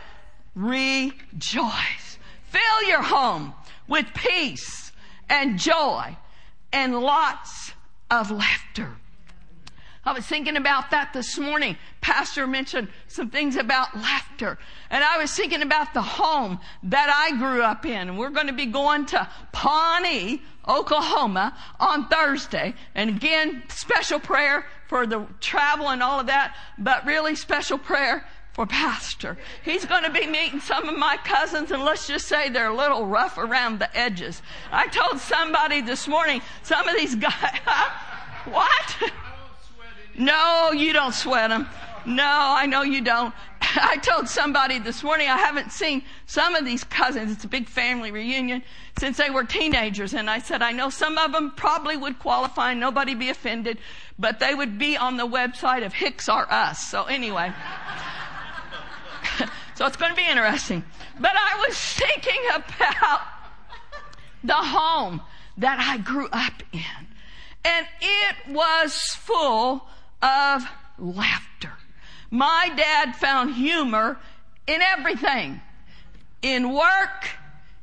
rejoice. 0.55 2.17
Fill 2.45 2.87
your 2.87 3.01
home 3.01 3.53
with 3.87 4.05
peace 4.13 4.91
and 5.29 5.57
joy 5.57 6.15
and 6.71 6.99
lots 6.99 7.73
of 8.11 8.31
laughter. 8.31 8.95
I 10.05 10.11
was 10.11 10.25
thinking 10.25 10.57
about 10.57 10.91
that 10.91 11.13
this 11.13 11.39
morning. 11.39 11.77
Pastor 12.01 12.45
mentioned 12.45 12.89
some 13.07 13.29
things 13.29 13.55
about 13.55 13.95
laughter. 13.95 14.57
And 14.89 15.01
I 15.01 15.17
was 15.17 15.33
thinking 15.33 15.61
about 15.61 15.93
the 15.93 16.01
home 16.01 16.59
that 16.83 17.09
I 17.09 17.37
grew 17.37 17.63
up 17.63 17.85
in. 17.85 18.09
And 18.09 18.17
we're 18.17 18.29
going 18.29 18.47
to 18.47 18.53
be 18.53 18.65
going 18.65 19.05
to 19.07 19.29
Pawnee, 19.53 20.41
Oklahoma 20.67 21.57
on 21.79 22.09
Thursday. 22.09 22.73
And 22.95 23.11
again, 23.11 23.63
special 23.69 24.19
prayer 24.19 24.65
for 24.89 25.07
the 25.07 25.25
travel 25.39 25.89
and 25.89 26.03
all 26.03 26.19
of 26.19 26.27
that, 26.27 26.55
but 26.77 27.05
really 27.05 27.35
special 27.35 27.77
prayer 27.77 28.25
for 28.51 28.67
pastor. 28.67 29.37
He's 29.63 29.85
going 29.85 30.03
to 30.03 30.11
be 30.11 30.27
meeting 30.27 30.59
some 30.59 30.89
of 30.89 30.97
my 30.97 31.17
cousins 31.23 31.71
and 31.71 31.81
let's 31.81 32.07
just 32.07 32.27
say 32.27 32.49
they're 32.49 32.67
a 32.67 32.75
little 32.75 33.05
rough 33.05 33.37
around 33.37 33.79
the 33.79 33.97
edges. 33.97 34.41
I 34.69 34.87
told 34.87 35.19
somebody 35.19 35.81
this 35.81 36.09
morning, 36.09 36.41
some 36.61 36.87
of 36.87 36.95
these 36.95 37.15
guys, 37.15 37.59
what? 38.45 39.11
No, 40.17 40.71
you 40.71 40.93
don't 40.93 41.13
sweat 41.13 41.49
them. 41.49 41.67
No, 42.05 42.25
I 42.27 42.65
know 42.65 42.81
you 42.81 43.01
don't. 43.01 43.33
I 43.61 43.97
told 43.97 44.27
somebody 44.27 44.79
this 44.79 45.03
morning 45.03 45.29
I 45.29 45.37
haven't 45.37 45.71
seen 45.71 46.03
some 46.25 46.55
of 46.55 46.65
these 46.65 46.83
cousins. 46.83 47.31
It's 47.31 47.43
a 47.43 47.47
big 47.47 47.67
family 47.67 48.11
reunion 48.11 48.63
since 48.99 49.17
they 49.17 49.29
were 49.29 49.43
teenagers. 49.43 50.13
And 50.13 50.29
I 50.29 50.39
said, 50.39 50.61
I 50.61 50.71
know 50.71 50.89
some 50.89 51.17
of 51.17 51.31
them 51.31 51.51
probably 51.55 51.97
would 51.97 52.19
qualify, 52.19 52.73
nobody 52.73 53.15
be 53.15 53.29
offended, 53.29 53.77
but 54.19 54.39
they 54.39 54.53
would 54.53 54.77
be 54.77 54.97
on 54.97 55.17
the 55.17 55.25
website 55.25 55.85
of 55.85 55.93
Hicks 55.93 56.29
R 56.29 56.45
Us. 56.49 56.85
So 56.87 57.05
anyway. 57.05 57.51
so 59.75 59.85
it's 59.85 59.97
going 59.97 60.11
to 60.11 60.17
be 60.17 60.27
interesting. 60.27 60.83
But 61.19 61.31
I 61.35 61.65
was 61.67 61.77
thinking 61.77 62.41
about 62.53 63.21
the 64.43 64.53
home 64.53 65.21
that 65.57 65.79
I 65.79 65.97
grew 65.97 66.27
up 66.31 66.61
in. 66.71 66.81
And 67.65 67.87
it 68.01 68.53
was 68.53 68.93
full 69.15 69.87
of 70.23 70.63
laughter. 70.97 71.73
My 72.31 72.71
dad 72.75 73.15
found 73.17 73.53
humor 73.53 74.17
in 74.65 74.81
everything. 74.81 75.61
In 76.41 76.73
work, 76.73 77.29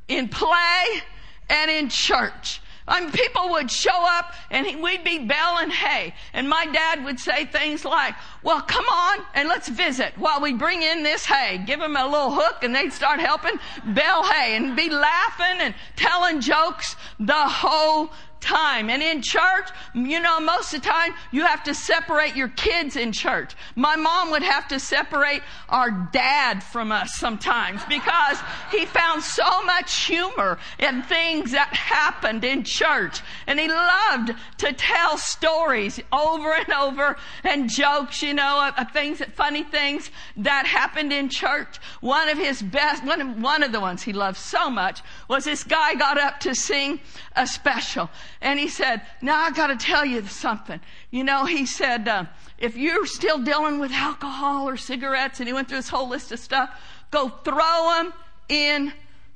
in 0.07 0.27
play, 0.27 1.01
and 1.49 1.71
in 1.71 1.89
church. 1.89 2.61
I 2.87 2.99
mean, 2.99 3.11
people 3.11 3.49
would 3.51 3.69
show 3.71 4.05
up 4.17 4.33
and 4.49 4.81
we'd 4.81 5.03
be 5.03 5.19
baling 5.19 5.69
hay. 5.69 6.13
And 6.33 6.49
my 6.49 6.65
dad 6.65 7.05
would 7.05 7.19
say 7.19 7.45
things 7.45 7.85
like, 7.85 8.15
well, 8.43 8.61
come 8.61 8.85
on 8.85 9.19
and 9.33 9.47
let's 9.47 9.69
visit 9.69 10.17
while 10.17 10.41
we 10.41 10.53
bring 10.53 10.81
in 10.81 11.03
this 11.03 11.25
hay. 11.25 11.59
Give 11.59 11.79
them 11.79 11.95
a 11.95 12.05
little 12.05 12.31
hook 12.31 12.63
and 12.63 12.75
they'd 12.75 12.91
start 12.91 13.19
helping 13.19 13.53
bale 13.93 14.23
hay 14.23 14.55
and 14.55 14.75
be 14.75 14.89
laughing 14.89 15.61
and 15.61 15.75
telling 15.95 16.41
jokes 16.41 16.95
the 17.19 17.33
whole 17.33 18.11
time. 18.41 18.89
And 18.89 19.01
in 19.01 19.21
church, 19.21 19.69
you 19.93 20.19
know, 20.19 20.39
most 20.39 20.73
of 20.73 20.81
the 20.81 20.87
time 20.87 21.13
you 21.31 21.45
have 21.45 21.63
to 21.63 21.73
separate 21.73 22.35
your 22.35 22.49
kids 22.49 22.95
in 22.95 23.11
church. 23.11 23.55
My 23.75 23.95
mom 23.95 24.31
would 24.31 24.43
have 24.43 24.67
to 24.69 24.79
separate 24.79 25.41
our 25.69 25.91
dad 26.11 26.63
from 26.63 26.91
us 26.91 27.15
sometimes 27.15 27.81
because 27.85 28.39
he 28.71 28.85
found 28.85 29.23
so 29.23 29.63
much 29.63 29.95
humor 30.05 30.57
in 30.79 31.03
things 31.03 31.51
that 31.51 31.73
happened 31.73 32.43
in 32.43 32.63
church. 32.63 33.21
And 33.47 33.59
he 33.59 33.67
loved 33.67 34.31
to 34.57 34.73
tell 34.73 35.17
stories 35.17 35.99
over 36.11 36.53
and 36.53 36.73
over 36.73 37.15
and 37.43 37.69
jokes, 37.69 38.21
you 38.21 38.33
know, 38.33 38.71
of, 38.77 38.91
things, 38.91 39.21
funny 39.35 39.63
things 39.63 40.09
that 40.37 40.65
happened 40.65 41.13
in 41.13 41.29
church. 41.29 41.77
One 42.01 42.27
of 42.27 42.37
his 42.37 42.61
best, 42.61 43.05
one 43.05 43.21
of, 43.21 43.41
one 43.41 43.63
of 43.63 43.71
the 43.71 43.79
ones 43.79 44.01
he 44.01 44.13
loved 44.13 44.37
so 44.37 44.69
much 44.69 45.01
was 45.27 45.45
this 45.45 45.63
guy 45.63 45.93
got 45.95 46.17
up 46.17 46.39
to 46.41 46.55
sing 46.55 46.99
a 47.35 47.47
special. 47.47 48.09
And 48.39 48.59
he 48.59 48.67
said, 48.67 49.01
now 49.21 49.39
I 49.39 49.51
gotta 49.51 49.75
tell 49.75 50.05
you 50.05 50.25
something. 50.27 50.79
You 51.09 51.23
know, 51.23 51.45
he 51.45 51.65
said, 51.65 52.07
uh, 52.07 52.25
if 52.57 52.77
you're 52.77 53.05
still 53.05 53.39
dealing 53.39 53.79
with 53.79 53.91
alcohol 53.91 54.67
or 54.67 54.77
cigarettes, 54.77 55.39
and 55.39 55.47
he 55.47 55.53
went 55.53 55.67
through 55.67 55.79
this 55.79 55.89
whole 55.89 56.07
list 56.07 56.31
of 56.31 56.39
stuff, 56.39 56.69
go 57.11 57.29
throw 57.29 57.93
them 57.95 58.13
in 58.49 58.93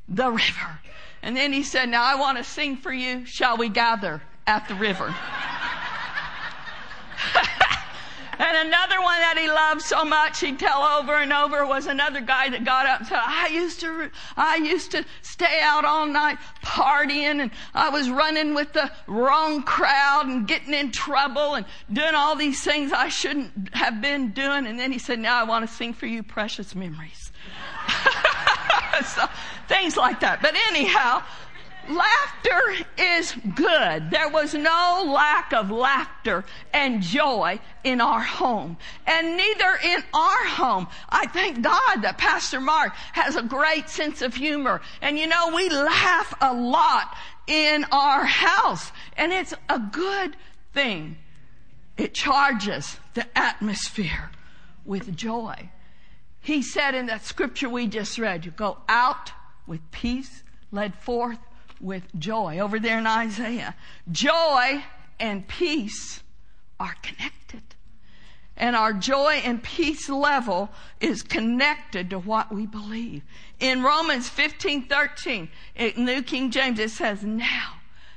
the 0.07 0.31
river. 0.31 0.79
And 1.21 1.35
then 1.35 1.51
he 1.51 1.63
said, 1.63 1.89
now 1.89 2.03
I 2.03 2.15
want 2.15 2.37
to 2.37 2.43
sing 2.43 2.77
for 2.77 2.93
you. 2.93 3.25
Shall 3.25 3.57
we 3.57 3.69
gather 3.69 4.21
at 4.45 4.67
the 4.67 4.75
river? 4.75 5.13
And 8.37 8.67
another 8.67 9.01
one 9.01 9.19
that 9.19 9.37
he 9.37 9.47
loved 9.47 9.81
so 9.81 10.03
much 10.03 10.39
he'd 10.41 10.59
tell 10.59 10.83
over 10.83 11.15
and 11.15 11.31
over 11.31 11.65
was 11.65 11.87
another 11.87 12.21
guy 12.21 12.49
that 12.49 12.63
got 12.63 12.85
up 12.85 12.99
and 12.99 13.07
said, 13.07 13.19
I 13.21 13.47
used 13.47 13.79
to, 13.81 14.09
I 14.35 14.57
used 14.57 14.91
to 14.91 15.05
stay 15.21 15.59
out 15.61 15.85
all 15.85 16.05
night 16.05 16.37
partying 16.63 17.41
and 17.41 17.51
I 17.73 17.89
was 17.89 18.09
running 18.09 18.53
with 18.53 18.73
the 18.73 18.91
wrong 19.07 19.63
crowd 19.63 20.25
and 20.25 20.47
getting 20.47 20.73
in 20.73 20.91
trouble 20.91 21.55
and 21.55 21.65
doing 21.91 22.15
all 22.15 22.35
these 22.35 22.63
things 22.63 22.91
I 22.91 23.09
shouldn't 23.09 23.73
have 23.75 24.01
been 24.01 24.31
doing. 24.31 24.67
And 24.67 24.77
then 24.77 24.91
he 24.91 24.99
said, 24.99 25.19
now 25.19 25.39
I 25.39 25.43
want 25.43 25.67
to 25.67 25.73
sing 25.73 25.93
for 25.93 26.05
you 26.05 26.23
precious 26.23 26.75
memories. 26.75 27.31
so, 29.05 29.25
things 29.67 29.97
like 29.97 30.19
that. 30.21 30.41
But 30.41 30.55
anyhow, 30.69 31.23
Laughter 31.89 32.85
is 32.97 33.33
good. 33.55 34.09
There 34.11 34.29
was 34.29 34.53
no 34.53 35.03
lack 35.07 35.53
of 35.53 35.71
laughter 35.71 36.43
and 36.73 37.01
joy 37.01 37.59
in 37.83 38.01
our 38.01 38.21
home. 38.21 38.77
And 39.05 39.37
neither 39.37 39.79
in 39.83 40.03
our 40.13 40.45
home. 40.45 40.87
I 41.09 41.27
thank 41.27 41.61
God 41.61 42.01
that 42.01 42.17
Pastor 42.17 42.59
Mark 42.59 42.93
has 43.13 43.35
a 43.35 43.43
great 43.43 43.89
sense 43.89 44.21
of 44.21 44.35
humor. 44.35 44.81
And 45.01 45.17
you 45.17 45.27
know, 45.27 45.53
we 45.55 45.69
laugh 45.69 46.33
a 46.41 46.53
lot 46.53 47.15
in 47.47 47.85
our 47.91 48.25
house. 48.25 48.91
And 49.17 49.31
it's 49.31 49.53
a 49.69 49.79
good 49.79 50.35
thing. 50.73 51.17
It 51.97 52.13
charges 52.13 52.97
the 53.13 53.25
atmosphere 53.37 54.31
with 54.85 55.15
joy. 55.15 55.69
He 56.41 56.61
said 56.61 56.93
in 56.93 57.07
that 57.07 57.25
scripture 57.25 57.69
we 57.69 57.87
just 57.87 58.19
read, 58.19 58.45
you 58.45 58.51
go 58.51 58.77
out 58.87 59.31
with 59.65 59.79
peace, 59.91 60.43
led 60.71 60.93
forth 60.95 61.39
with 61.81 62.03
joy. 62.17 62.59
Over 62.59 62.79
there 62.79 62.97
in 62.97 63.07
Isaiah, 63.07 63.75
joy 64.11 64.83
and 65.19 65.47
peace 65.47 66.21
are 66.79 66.95
connected. 67.01 67.61
And 68.57 68.75
our 68.75 68.93
joy 68.93 69.41
and 69.43 69.61
peace 69.61 70.09
level 70.09 70.69
is 71.01 71.23
connected 71.23 72.09
to 72.11 72.19
what 72.19 72.53
we 72.53 72.65
believe. 72.65 73.23
In 73.59 73.83
Romans 73.83 74.29
15, 74.29 74.87
13, 74.87 75.49
in 75.75 76.05
New 76.05 76.23
King 76.23 76.51
James, 76.51 76.79
it 76.79 76.91
says, 76.91 77.23
Now 77.23 77.73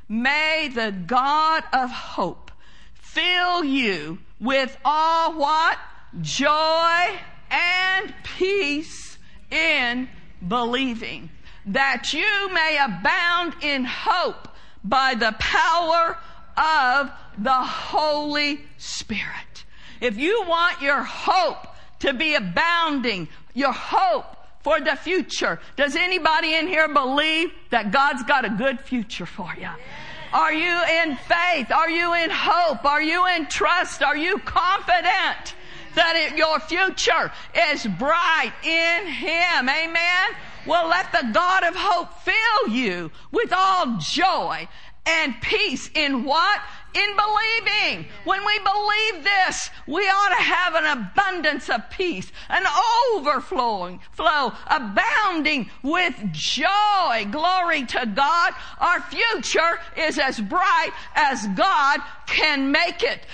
may 0.09 0.71
the 0.73 0.93
God 0.93 1.65
of 1.73 1.91
hope 1.91 2.53
fill 2.95 3.65
you 3.65 4.19
with 4.41 4.77
all 4.85 5.35
what? 5.35 5.79
Joy 6.21 7.19
and 7.51 8.15
peace 8.23 9.19
in 9.51 10.09
believing 10.47 11.31
that 11.67 12.13
you 12.13 12.53
may 12.53 12.79
abound 12.81 13.55
in 13.63 13.85
hope 13.85 14.49
by 14.85 15.15
the 15.15 15.35
power 15.39 16.19
of 16.57 17.11
the 17.39 17.53
Holy 17.53 18.61
Spirit. 18.79 19.65
If 20.01 20.17
you 20.17 20.45
want 20.47 20.81
your 20.81 21.03
hope 21.03 21.67
to 22.01 22.13
be 22.13 22.35
abounding, 22.35 23.29
your 23.55 23.73
hope 23.73 24.37
for 24.61 24.81
the 24.81 24.97
future, 24.97 25.61
does 25.77 25.97
anybody 25.97 26.55
in 26.55 26.67
here 26.67 26.89
believe 26.89 27.51
that 27.71 27.91
God's 27.91 28.23
got 28.25 28.45
a 28.45 28.51
good 28.51 28.81
future 28.81 29.27
for 29.27 29.53
you? 29.59 29.69
Are 30.33 30.53
you 30.53 30.83
in 31.03 31.17
faith? 31.17 31.73
Are 31.73 31.89
you 31.91 32.15
in 32.15 32.31
hope? 32.31 32.85
Are 32.85 33.03
you 33.03 33.27
in 33.27 33.47
trust? 33.47 34.03
Are 34.03 34.17
you 34.17 34.39
confident 34.39 35.55
that 35.95 36.15
it, 36.17 36.37
your 36.37 36.61
future 36.61 37.33
is 37.71 37.87
bright 37.87 38.53
in 38.63 39.07
Him? 39.07 39.69
Amen? 39.69 40.27
Well, 40.69 40.89
let 40.89 41.11
the 41.13 41.31
God 41.33 41.65
of 41.65 41.75
hope 41.75 42.13
fill 42.21 42.75
you 42.75 43.11
with 43.33 43.55
all 43.57 43.97
joy 43.99 44.69
and 45.07 45.35
peace 45.41 45.89
in 45.95 46.25
what? 46.25 46.61
In 46.95 47.17
believing. 47.17 48.07
When 48.25 48.45
we 48.45 48.59
believe 48.59 49.25
this, 49.25 49.71
we 49.87 50.03
ought 50.03 50.37
to 50.37 50.43
have 50.43 50.75
an 50.75 50.87
abundance 50.87 51.69
of 51.69 51.89
peace, 51.91 52.31
an 52.49 52.65
overflowing 53.15 54.01
flow, 54.13 54.53
abounding 54.67 55.71
with 55.83 56.15
joy. 56.33 57.27
Glory 57.31 57.85
to 57.85 58.07
God. 58.07 58.53
Our 58.79 59.01
future 59.03 59.81
is 59.97 60.19
as 60.19 60.41
bright 60.41 60.91
as 61.15 61.47
God 61.49 62.01
can 62.27 62.71
make 62.71 63.03
it. 63.03 63.27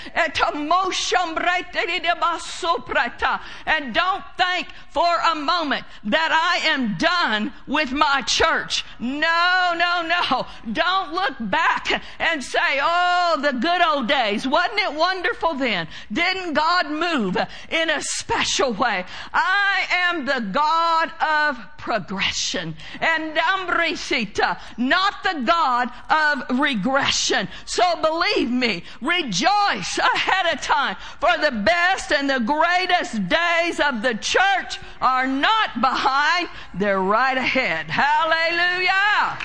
And 3.66 3.94
don't 3.94 4.24
think 4.36 4.68
for 4.90 5.16
a 5.32 5.34
moment 5.34 5.84
that 6.04 6.30
I 6.32 6.68
am 6.68 6.96
done 6.96 7.52
with 7.66 7.92
my 7.92 8.22
church. 8.22 8.84
No, 8.98 9.74
no, 9.76 10.02
no. 10.06 10.46
Don't 10.72 11.12
look 11.12 11.34
back 11.40 12.02
and 12.18 12.42
say, 12.42 12.78
oh, 12.80 13.40
the 13.44 13.52
good 13.52 13.82
old 13.82 14.08
days. 14.08 14.46
Wasn't 14.46 14.78
it 14.78 14.94
wonderful 14.94 15.54
then? 15.54 15.86
Didn't 16.12 16.54
God 16.54 16.90
move 16.90 17.36
in 17.70 17.90
a 17.90 18.00
special 18.00 18.72
way? 18.72 19.04
I 19.32 19.86
am 19.90 20.24
the 20.24 20.40
God 20.52 21.12
of 21.20 21.58
progression 21.78 22.74
and 23.00 23.36
ambrisita, 23.36 24.58
not 24.78 25.22
the 25.22 25.42
God 25.44 25.90
of 26.08 26.58
regression. 26.58 27.46
So 27.66 27.84
believe 28.00 28.50
me, 28.50 28.84
rejoice 29.02 29.98
ahead 29.98 30.54
of 30.54 30.62
time 30.62 30.96
for 31.20 31.36
the 31.38 31.52
best 31.52 32.10
and 32.10 32.28
the 32.28 32.40
greatest 32.40 33.28
days 33.28 33.80
of 33.80 34.02
the 34.02 34.14
church 34.14 34.78
are 35.00 35.26
not 35.26 35.80
behind, 35.80 36.48
they're 36.72 37.02
right 37.02 37.36
ahead. 37.36 37.86
Hallelujah. 37.90 39.38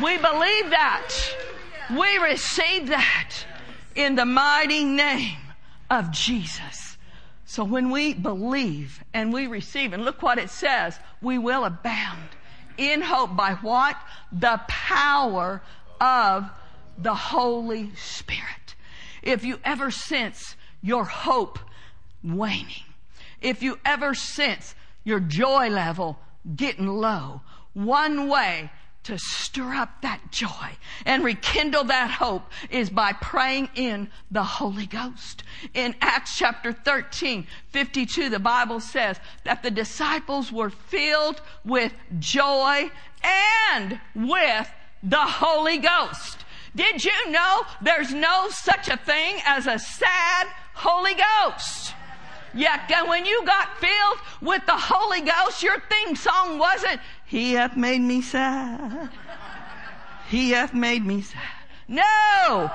We 0.00 0.16
believe 0.16 0.70
that. 0.70 1.10
We 1.96 2.18
receive 2.18 2.88
that 2.88 3.32
in 3.94 4.14
the 4.14 4.24
mighty 4.24 4.84
name 4.84 5.38
of 5.88 6.10
Jesus. 6.12 6.96
So 7.44 7.64
when 7.64 7.90
we 7.90 8.14
believe 8.14 9.02
and 9.12 9.32
we 9.32 9.48
receive, 9.48 9.92
and 9.92 10.04
look 10.04 10.22
what 10.22 10.38
it 10.38 10.50
says, 10.50 10.98
we 11.20 11.36
will 11.36 11.64
abound 11.64 12.28
in 12.76 13.00
hope 13.00 13.36
by 13.36 13.54
what? 13.54 13.96
The 14.30 14.60
power 14.68 15.60
of 16.00 16.48
the 16.96 17.14
Holy 17.14 17.90
Spirit. 17.96 18.76
If 19.22 19.44
you 19.44 19.58
ever 19.64 19.90
sense 19.90 20.54
your 20.82 21.04
hope 21.04 21.58
waning, 22.22 22.84
if 23.40 23.62
you 23.62 23.78
ever 23.84 24.14
sense 24.14 24.74
your 25.02 25.20
joy 25.20 25.68
level 25.68 26.18
getting 26.54 26.86
low, 26.86 27.40
one 27.74 28.28
way 28.28 28.70
to 29.04 29.18
stir 29.18 29.74
up 29.74 30.02
that 30.02 30.20
joy 30.30 30.76
and 31.06 31.24
rekindle 31.24 31.84
that 31.84 32.10
hope 32.10 32.42
is 32.68 32.90
by 32.90 33.12
praying 33.12 33.68
in 33.74 34.08
the 34.30 34.42
Holy 34.42 34.86
Ghost. 34.86 35.42
In 35.74 35.94
Acts 36.00 36.36
chapter 36.36 36.72
13, 36.72 37.46
52, 37.68 38.28
the 38.28 38.38
Bible 38.38 38.80
says 38.80 39.18
that 39.44 39.62
the 39.62 39.70
disciples 39.70 40.52
were 40.52 40.70
filled 40.70 41.40
with 41.64 41.92
joy 42.18 42.90
and 43.74 44.00
with 44.14 44.70
the 45.02 45.16
Holy 45.16 45.78
Ghost. 45.78 46.44
Did 46.76 47.04
you 47.04 47.30
know 47.30 47.62
there's 47.80 48.12
no 48.12 48.48
such 48.50 48.88
a 48.88 48.96
thing 48.98 49.40
as 49.46 49.66
a 49.66 49.78
sad 49.78 50.46
Holy 50.74 51.14
Ghost? 51.14 51.94
Yeah, 52.52 53.04
when 53.04 53.24
you 53.26 53.44
got 53.46 53.78
filled 53.78 54.18
with 54.40 54.66
the 54.66 54.76
Holy 54.76 55.20
Ghost, 55.20 55.62
your 55.62 55.80
theme 55.88 56.16
song 56.16 56.58
wasn't, 56.58 57.00
He 57.30 57.52
hath 57.52 57.76
made 57.76 58.00
me 58.00 58.22
sad. 58.22 59.08
He 60.28 60.50
hath 60.50 60.74
made 60.74 61.06
me 61.06 61.22
sad. 61.22 61.62
No! 61.86 62.68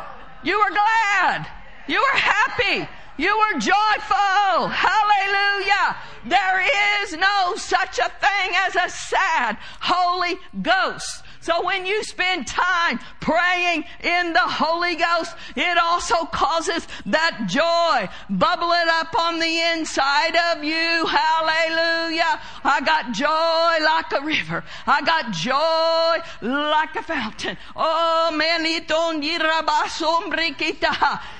You 0.45 0.57
were 0.57 0.69
glad. 0.69 1.45
You 1.89 1.99
were 1.99 2.17
happy. 2.17 2.87
You 3.17 3.37
were 3.37 3.59
joyful. 3.59 4.69
Hallelujah. 4.69 5.97
There 6.23 7.03
is 7.03 7.17
no 7.17 7.55
such 7.57 7.99
a 7.99 8.07
thing 8.07 8.55
as 8.65 8.77
a 8.77 8.89
sad 8.89 9.57
Holy 9.81 10.37
Ghost. 10.61 11.24
So 11.45 11.63
when 11.63 11.85
you 11.85 12.03
spend 12.03 12.47
time 12.47 12.97
praying 13.21 13.83
in 14.01 14.33
the 14.33 14.39
Holy 14.39 14.95
Ghost, 14.95 15.35
it 15.55 15.77
also 15.77 16.25
causes 16.25 16.87
that 17.05 17.45
joy 17.45 18.09
bubbling 18.31 18.89
up 18.89 19.13
on 19.15 19.37
the 19.37 19.61
inside 19.73 20.35
of 20.49 20.63
you. 20.63 21.05
Hallelujah. 21.05 22.41
I 22.63 22.81
got 22.83 23.11
joy 23.13 23.85
like 23.85 24.11
a 24.19 24.25
river. 24.25 24.63
I 24.87 25.03
got 25.03 25.33
joy 25.33 26.49
like 26.49 26.95
a 26.95 27.03
fountain. 27.03 27.57
Oh, 27.75 28.31
meniton 28.33 29.21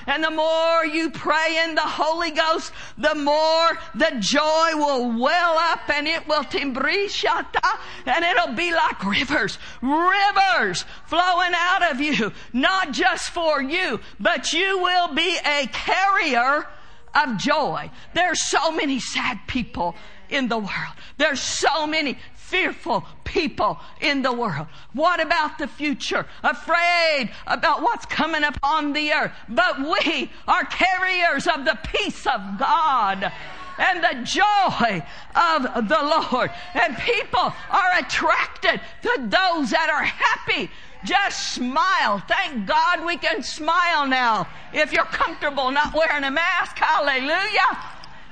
And 0.06 0.22
the 0.22 0.30
more 0.30 0.86
you 0.86 1.10
pray 1.10 1.64
in 1.64 1.74
the 1.74 1.80
Holy 1.80 2.30
Ghost, 2.30 2.72
the 2.96 3.16
more 3.16 3.76
the 3.96 4.14
joy 4.20 4.70
will 4.76 5.18
well 5.18 5.58
up 5.58 5.90
and 5.90 6.06
it 6.06 6.28
will 6.28 6.44
timbrishata 6.44 7.78
and 8.06 8.24
it'll 8.24 8.54
be 8.54 8.70
like 8.70 9.04
rivers 9.04 9.58
rivers 9.96 10.84
flowing 11.06 11.52
out 11.54 11.90
of 11.90 12.00
you, 12.00 12.32
not 12.52 12.92
just 12.92 13.30
for 13.30 13.62
you, 13.62 14.00
but 14.20 14.52
you 14.52 14.78
will 14.78 15.14
be 15.14 15.38
a 15.44 15.66
carrier 15.68 16.66
of 17.14 17.38
joy. 17.38 17.90
There's 18.14 18.48
so 18.48 18.70
many 18.70 19.00
sad 19.00 19.40
people 19.46 19.94
in 20.28 20.48
the 20.48 20.58
world. 20.58 20.94
There's 21.18 21.40
so 21.40 21.86
many 21.86 22.18
fearful 22.34 23.04
people 23.24 23.78
in 24.00 24.22
the 24.22 24.32
world. 24.32 24.68
What 24.92 25.20
about 25.20 25.58
the 25.58 25.66
future? 25.66 26.26
Afraid 26.42 27.30
about 27.46 27.82
what's 27.82 28.06
coming 28.06 28.44
upon 28.44 28.92
the 28.92 29.12
earth. 29.12 29.32
But 29.48 29.80
we 29.80 30.30
are 30.46 30.64
carriers 30.64 31.46
of 31.46 31.64
the 31.64 31.78
peace 31.84 32.26
of 32.26 32.58
God 32.58 33.32
and 33.78 34.02
the 34.02 34.24
joy 34.24 35.02
of 35.34 35.88
the 35.88 36.24
Lord. 36.30 36.50
And 36.74 36.96
people 36.98 37.52
are 37.70 37.98
attracted 37.98 38.80
to 39.02 39.18
those 39.18 39.70
that 39.70 39.90
are 39.90 40.04
happy. 40.04 40.70
Just 41.04 41.54
smile. 41.54 42.22
Thank 42.26 42.66
God 42.66 43.04
we 43.04 43.16
can 43.16 43.42
smile 43.42 44.06
now. 44.06 44.48
If 44.72 44.92
you're 44.92 45.04
comfortable 45.04 45.70
not 45.70 45.94
wearing 45.94 46.24
a 46.24 46.30
mask, 46.30 46.76
hallelujah. 46.76 47.78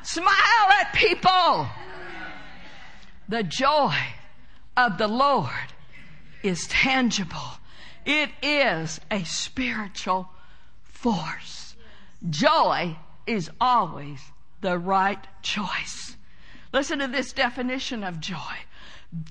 Smile 0.03 0.71
at 0.81 0.93
people. 0.95 1.67
The 3.29 3.43
joy 3.43 3.95
of 4.77 4.99
the 4.99 5.09
Lord 5.09 5.51
is 6.43 6.67
tangible. 6.67 7.39
It 8.05 8.31
is 8.43 9.01
a 9.11 9.25
spiritual 9.25 10.29
force. 10.83 11.75
Joy 12.29 12.97
is 13.27 13.51
always 13.61 14.21
the 14.65 14.79
right 14.79 15.19
choice. 15.43 16.17
Listen 16.73 16.99
to 17.01 17.07
this 17.07 17.35
definition 17.35 18.03
of 18.03 18.19
joy. 18.19 18.57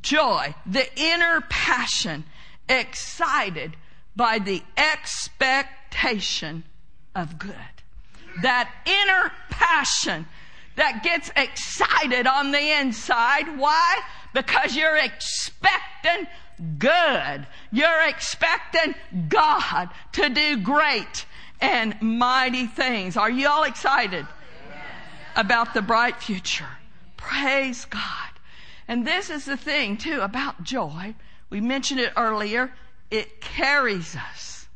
Joy, 0.04 0.54
the 0.68 0.88
inner 0.96 1.42
passion 1.50 2.24
excited 2.70 3.76
by 4.16 4.38
the 4.38 4.62
expectation 4.78 6.64
of 7.16 7.40
good. 7.40 7.56
That 8.44 8.70
inner 8.86 9.32
passion 9.50 10.28
that 10.76 11.02
gets 11.04 11.32
excited 11.36 12.28
on 12.28 12.52
the 12.52 12.80
inside. 12.80 13.58
Why? 13.58 14.02
Because 14.36 14.76
you're 14.76 14.98
expecting 14.98 16.28
good. 16.78 17.48
You're 17.72 18.08
expecting 18.08 18.94
God 19.30 19.90
to 20.12 20.30
do 20.30 20.58
great 20.58 21.26
and 21.60 22.00
mighty 22.04 22.68
things. 22.68 23.18
Are 23.18 23.32
you 23.32 23.48
all 23.48 23.64
excited? 23.64 24.28
About 25.36 25.74
the 25.74 25.82
bright 25.82 26.22
future. 26.22 26.78
Praise 27.18 27.86
God. 27.86 28.02
And 28.88 29.08
this 29.08 29.30
is 29.30 29.46
the 29.46 29.58
thing 29.58 29.98
too 29.98 30.22
about 30.22 30.64
joy. 30.64 31.16
We 31.50 31.62
mentioned 31.62 32.00
it 32.00 32.14
earlier. 32.18 32.74
It 33.10 33.42
carries 33.42 34.16
us. 34.16 34.68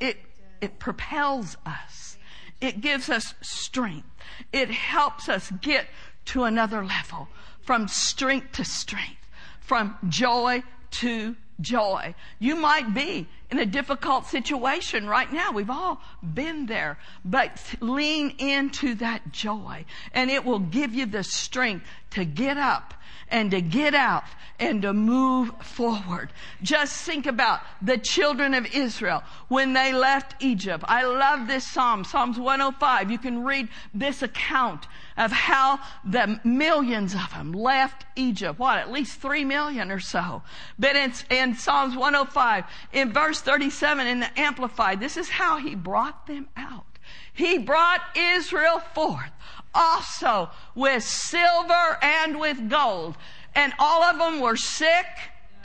It, 0.00 0.16
it 0.60 0.78
propels 0.78 1.56
us. 1.64 2.18
It 2.60 2.80
gives 2.80 3.08
us 3.10 3.34
strength. 3.42 4.08
It 4.52 4.70
helps 4.70 5.28
us 5.28 5.52
get 5.60 5.86
to 6.26 6.44
another 6.44 6.84
level 6.84 7.28
from 7.62 7.88
strength 7.88 8.52
to 8.52 8.64
strength, 8.64 9.28
from 9.60 9.96
joy 10.08 10.62
to 10.90 11.36
joy. 11.60 12.14
You 12.38 12.56
might 12.56 12.94
be 12.94 13.26
in 13.50 13.58
a 13.58 13.66
difficult 13.66 14.26
situation 14.26 15.06
right 15.06 15.32
now. 15.32 15.52
We've 15.52 15.70
all 15.70 16.00
been 16.22 16.66
there, 16.66 16.98
but 17.24 17.60
lean 17.80 18.34
into 18.38 18.94
that 18.96 19.32
joy 19.32 19.84
and 20.12 20.30
it 20.30 20.44
will 20.44 20.58
give 20.58 20.94
you 20.94 21.06
the 21.06 21.24
strength 21.24 21.86
to 22.10 22.24
get 22.24 22.56
up 22.56 22.94
and 23.28 23.50
to 23.50 23.60
get 23.60 23.94
out 23.94 24.24
and 24.58 24.82
to 24.82 24.92
move 24.92 25.50
forward. 25.60 26.32
Just 26.62 27.04
think 27.04 27.26
about 27.26 27.60
the 27.82 27.98
children 27.98 28.54
of 28.54 28.72
Israel 28.74 29.22
when 29.48 29.72
they 29.72 29.92
left 29.92 30.42
Egypt. 30.42 30.84
I 30.86 31.04
love 31.04 31.48
this 31.48 31.66
Psalm, 31.66 32.04
Psalms 32.04 32.38
105. 32.38 33.10
You 33.10 33.18
can 33.18 33.42
read 33.42 33.68
this 33.92 34.22
account 34.22 34.86
of 35.16 35.32
how 35.32 35.80
the 36.04 36.40
millions 36.44 37.14
of 37.14 37.30
them 37.30 37.52
left 37.52 38.04
Egypt. 38.16 38.58
What, 38.58 38.78
at 38.78 38.92
least 38.92 39.20
three 39.20 39.44
million 39.44 39.90
or 39.90 40.00
so. 40.00 40.42
But 40.78 40.96
it's 40.96 41.24
in 41.30 41.56
Psalms 41.56 41.96
105, 41.96 42.64
in 42.92 43.12
verse 43.12 43.40
37 43.40 44.06
in 44.06 44.20
the 44.20 44.40
Amplified, 44.40 45.00
this 45.00 45.16
is 45.16 45.28
how 45.28 45.58
he 45.58 45.74
brought 45.74 46.26
them 46.26 46.48
out. 46.56 46.93
He 47.34 47.58
brought 47.58 48.00
Israel 48.16 48.78
forth 48.94 49.30
also 49.74 50.50
with 50.74 51.02
silver 51.02 51.98
and 52.00 52.38
with 52.38 52.70
gold. 52.70 53.16
And 53.54 53.72
all 53.78 54.02
of 54.02 54.18
them 54.18 54.40
were 54.40 54.56
sick 54.56 55.06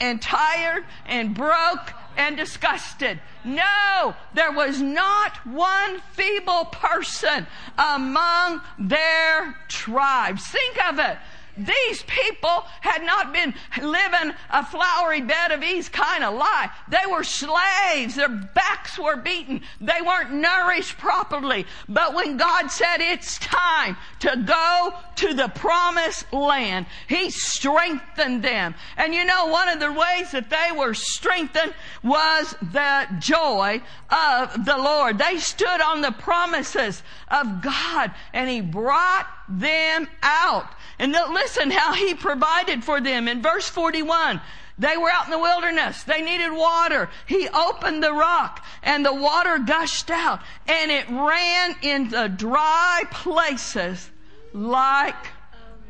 and 0.00 0.20
tired 0.20 0.84
and 1.06 1.34
broke 1.34 1.92
and 2.16 2.36
disgusted. 2.36 3.20
No, 3.44 4.14
there 4.34 4.52
was 4.52 4.80
not 4.80 5.46
one 5.46 6.00
feeble 6.12 6.66
person 6.66 7.46
among 7.78 8.60
their 8.78 9.56
tribes. 9.68 10.46
Think 10.46 10.84
of 10.90 10.98
it. 10.98 11.18
These 11.56 12.02
people 12.02 12.64
had 12.80 13.02
not 13.02 13.32
been 13.32 13.54
living 13.80 14.34
a 14.50 14.64
flowery 14.64 15.20
bed 15.20 15.52
of 15.52 15.62
ease 15.62 15.88
kind 15.88 16.24
of 16.24 16.34
life. 16.34 16.70
They 16.88 17.10
were 17.10 17.24
slaves. 17.24 18.16
Their 18.16 18.28
backs 18.28 18.98
were 18.98 19.16
beaten. 19.16 19.62
They 19.80 20.00
weren't 20.04 20.32
nourished 20.32 20.98
properly. 20.98 21.66
But 21.88 22.14
when 22.14 22.36
God 22.36 22.70
said 22.70 22.98
it's 23.00 23.38
time 23.38 23.96
to 24.20 24.36
go 24.36 24.94
to 25.16 25.34
the 25.34 25.48
promised 25.48 26.32
land, 26.32 26.86
He 27.08 27.30
strengthened 27.30 28.42
them. 28.42 28.74
And 28.96 29.14
you 29.14 29.24
know, 29.24 29.46
one 29.46 29.68
of 29.68 29.80
the 29.80 29.92
ways 29.92 30.30
that 30.32 30.50
they 30.50 30.76
were 30.76 30.94
strengthened 30.94 31.74
was 32.02 32.54
the 32.72 33.06
joy 33.18 33.82
of 34.10 34.64
the 34.64 34.76
Lord. 34.76 35.18
They 35.18 35.38
stood 35.38 35.80
on 35.80 36.00
the 36.00 36.12
promises 36.12 37.02
of 37.28 37.62
God 37.62 38.12
and 38.32 38.48
He 38.48 38.60
brought 38.60 39.26
them 39.48 40.08
out. 40.22 40.68
And 41.00 41.12
listen 41.12 41.70
how 41.70 41.94
he 41.94 42.12
provided 42.12 42.84
for 42.84 43.00
them 43.00 43.26
in 43.26 43.40
verse 43.40 43.66
41. 43.66 44.38
They 44.78 44.98
were 44.98 45.10
out 45.10 45.24
in 45.24 45.30
the 45.30 45.38
wilderness. 45.38 46.02
They 46.02 46.20
needed 46.20 46.52
water. 46.52 47.08
He 47.26 47.48
opened 47.48 48.02
the 48.02 48.12
rock 48.12 48.62
and 48.82 49.04
the 49.04 49.14
water 49.14 49.58
gushed 49.58 50.10
out 50.10 50.42
and 50.68 50.90
it 50.90 51.08
ran 51.08 51.76
into 51.80 52.28
dry 52.28 53.04
places 53.10 54.10
like 54.52 55.26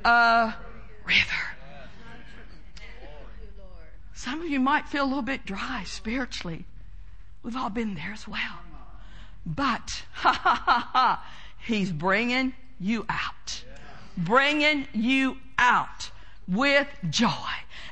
a 0.05 0.55
river. 1.05 1.44
Some 4.14 4.42
of 4.42 4.49
you 4.49 4.61
might 4.61 4.87
feel 4.87 5.03
a 5.03 5.07
little 5.07 5.23
bit 5.23 5.44
dry 5.44 5.83
spiritually. 5.87 6.66
We've 7.42 7.57
all 7.57 7.70
been 7.70 7.96
there 7.96 8.12
as 8.12 8.29
well. 8.29 8.61
But, 9.44 10.05
ha 10.12 10.33
ha 10.33 10.55
ha 10.64 10.90
ha, 10.92 11.25
he's 11.59 11.90
bringing 11.90 12.55
you 12.79 13.07
out. 13.09 13.64
Bringing 14.16 14.87
you 14.92 15.38
out 15.59 16.11
with 16.49 16.88
joy. 17.09 17.29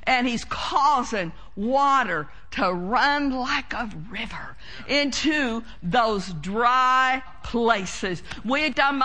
And 0.04 0.26
he's 0.26 0.44
causing 0.44 1.32
water 1.54 2.28
to 2.52 2.72
run 2.72 3.30
like 3.30 3.72
a 3.74 3.90
river 4.10 4.56
into 4.88 5.62
those 5.82 6.32
dry 6.40 7.22
places. 7.42 8.22
We 8.44 8.70
don't 8.70 9.00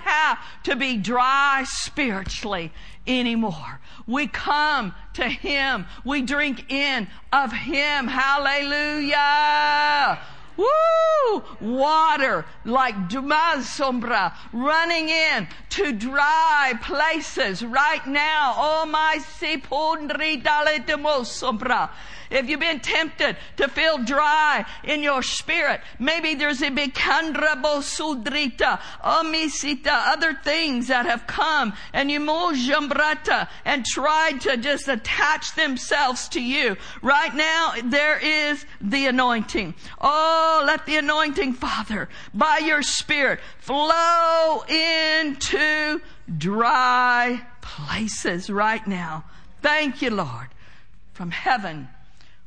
have 0.00 0.38
to 0.64 0.76
be 0.76 0.98
dry 0.98 1.64
spiritually 1.66 2.72
anymore. 3.06 3.80
We 4.06 4.26
come 4.26 4.94
to 5.14 5.24
him. 5.24 5.86
We 6.04 6.20
drink 6.22 6.70
in 6.70 7.08
of 7.32 7.52
him. 7.52 8.06
Hallelujah. 8.06 9.18
Woo! 10.58 10.66
Water 11.60 12.44
like 12.64 12.94
Dumaz 13.08 13.64
sombra 13.78 14.34
running 14.52 15.08
in 15.08 15.48
to 15.70 15.92
dry 15.92 16.74
places 16.82 17.64
right 17.64 18.06
now. 18.06 18.54
Oh 18.56 18.86
my 18.86 19.18
sipundri 19.38 20.42
dale 20.42 21.24
sombra. 21.24 21.90
If 22.30 22.48
you've 22.48 22.60
been 22.60 22.80
tempted 22.80 23.36
to 23.56 23.68
feel 23.68 23.98
dry 23.98 24.66
in 24.84 25.02
your 25.02 25.22
spirit, 25.22 25.80
maybe 25.98 26.34
there's 26.34 26.60
a 26.60 26.70
bikandrabo 26.70 27.80
sudrita, 27.80 28.80
oh, 29.02 29.22
omisita, 29.24 30.12
other 30.12 30.34
things 30.34 30.88
that 30.88 31.06
have 31.06 31.26
come 31.26 31.72
and 31.92 32.10
you 32.10 32.20
mojambrata 32.20 33.48
and 33.64 33.84
tried 33.84 34.40
to 34.42 34.56
just 34.56 34.88
attach 34.88 35.54
themselves 35.54 36.28
to 36.30 36.42
you. 36.42 36.76
Right 37.02 37.34
now, 37.34 37.72
there 37.84 38.18
is 38.18 38.64
the 38.80 39.06
anointing. 39.06 39.74
Oh, 40.00 40.62
let 40.66 40.84
the 40.86 40.96
anointing, 40.96 41.17
Father, 41.52 42.08
by 42.32 42.58
your 42.58 42.80
spirit 42.80 43.40
flow 43.58 44.62
into 44.68 46.00
dry 46.36 47.44
places 47.60 48.48
right 48.48 48.86
now. 48.86 49.24
Thank 49.60 50.00
you, 50.00 50.10
Lord. 50.10 50.46
From 51.12 51.32
heaven 51.32 51.88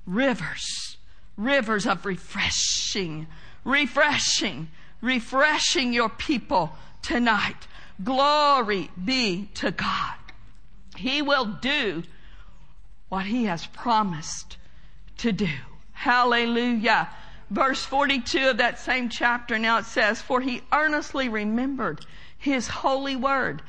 rivers, 0.07 0.95
rivers 1.35 1.85
of 1.85 2.05
refreshing, 2.05 3.27
refreshing, 3.65 4.69
refreshing 5.01 5.91
your 5.91 6.09
people 6.09 6.71
tonight. 7.01 7.67
Glory 8.01 8.89
be 9.03 9.49
to 9.55 9.71
God. 9.71 10.15
He 10.95 11.21
will 11.21 11.45
do 11.45 12.03
what 13.09 13.25
he 13.25 13.43
has 13.45 13.67
promised 13.67 14.55
to 15.17 15.33
do. 15.33 15.49
Hallelujah. 15.91 17.09
Verse 17.51 17.83
42 17.83 18.51
of 18.51 18.57
that 18.57 18.79
same 18.79 19.09
chapter 19.09 19.59
now 19.59 19.79
it 19.79 19.85
says, 19.85 20.21
For 20.21 20.39
he 20.39 20.61
earnestly 20.71 21.27
remembered 21.27 22.05
his 22.37 22.67
holy 22.67 23.17
word 23.17 23.61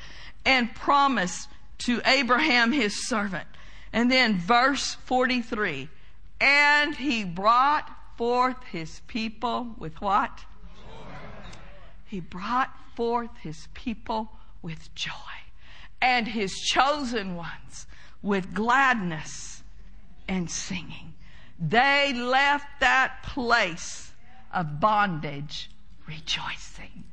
and 0.45 0.73
promised 0.73 1.49
to 1.79 2.01
Abraham 2.05 2.71
his 2.71 3.09
servant. 3.09 3.49
And 3.93 4.11
then 4.11 4.39
verse 4.39 4.95
43, 5.07 5.89
and 6.41 6.95
he 6.95 7.25
brought 7.25 7.91
forth 8.17 8.63
his 8.71 9.01
people 9.09 9.75
with 9.77 10.01
what? 10.01 10.45
He 12.07 12.21
brought 12.21 12.71
forth 12.95 13.37
his 13.43 13.67
people 13.75 14.31
with 14.63 14.95
joy 14.95 15.11
and 16.01 16.29
his 16.29 16.61
chosen 16.61 17.35
ones 17.35 17.87
with 18.23 18.55
gladness 18.55 19.65
and 20.29 20.49
singing. 20.49 21.12
They 21.63 22.13
left 22.13 22.81
that 22.81 23.23
place 23.23 24.11
of 24.53 24.81
bondage 24.81 25.71
rejoicing. 26.09 27.05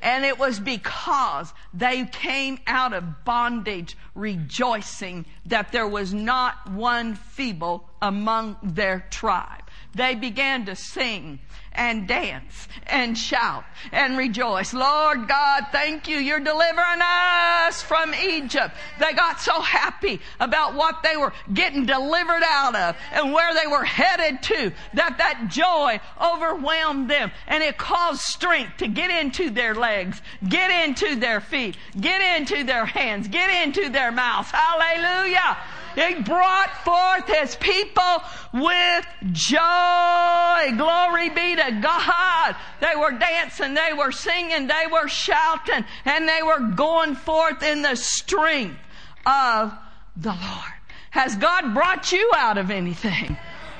And 0.00 0.24
it 0.24 0.36
was 0.36 0.58
because 0.58 1.54
they 1.72 2.04
came 2.06 2.58
out 2.66 2.92
of 2.92 3.24
bondage 3.24 3.96
rejoicing 4.16 5.24
that 5.46 5.70
there 5.70 5.86
was 5.86 6.12
not 6.12 6.68
one 6.72 7.14
feeble 7.14 7.88
among 8.02 8.56
their 8.64 9.06
tribe. 9.10 9.62
They 9.94 10.16
began 10.16 10.66
to 10.66 10.74
sing 10.74 11.38
and 11.74 12.06
dance 12.06 12.68
and 12.86 13.16
shout 13.16 13.64
and 13.92 14.16
rejoice. 14.16 14.74
Lord 14.74 15.28
God, 15.28 15.64
thank 15.72 16.08
you. 16.08 16.18
You're 16.18 16.40
delivering 16.40 17.00
us 17.00 17.82
from 17.82 18.14
Egypt. 18.14 18.74
They 18.98 19.12
got 19.12 19.40
so 19.40 19.60
happy 19.60 20.20
about 20.40 20.74
what 20.74 21.02
they 21.02 21.16
were 21.16 21.32
getting 21.52 21.86
delivered 21.86 22.42
out 22.44 22.74
of 22.74 22.96
and 23.12 23.32
where 23.32 23.54
they 23.54 23.66
were 23.66 23.84
headed 23.84 24.42
to 24.42 24.72
that 24.94 25.18
that 25.18 25.48
joy 25.48 26.00
overwhelmed 26.20 27.10
them 27.10 27.30
and 27.46 27.62
it 27.62 27.78
caused 27.78 28.20
strength 28.20 28.78
to 28.78 28.88
get 28.88 29.10
into 29.10 29.50
their 29.50 29.74
legs, 29.74 30.20
get 30.48 30.88
into 30.88 31.16
their 31.16 31.40
feet, 31.40 31.76
get 32.00 32.40
into 32.40 32.64
their 32.64 32.84
hands, 32.84 33.28
get 33.28 33.66
into 33.66 33.88
their 33.88 34.12
mouths. 34.12 34.50
Hallelujah. 34.50 35.56
He 35.94 36.14
brought 36.22 36.84
forth 36.84 37.26
his 37.26 37.56
people 37.56 38.22
with 38.52 39.06
joy. 39.32 40.72
Glory 40.76 41.28
be 41.30 41.56
to 41.56 41.80
God. 41.82 42.56
They 42.80 42.96
were 42.96 43.12
dancing, 43.12 43.74
they 43.74 43.92
were 43.96 44.12
singing, 44.12 44.66
they 44.66 44.86
were 44.90 45.08
shouting, 45.08 45.84
and 46.04 46.28
they 46.28 46.42
were 46.42 46.60
going 46.74 47.14
forth 47.14 47.62
in 47.62 47.82
the 47.82 47.96
strength 47.96 48.78
of 49.26 49.72
the 50.16 50.30
Lord. 50.30 50.72
Has 51.10 51.36
God 51.36 51.74
brought 51.74 52.10
you 52.10 52.30
out 52.36 52.58
of 52.58 52.70
anything? 52.70 53.36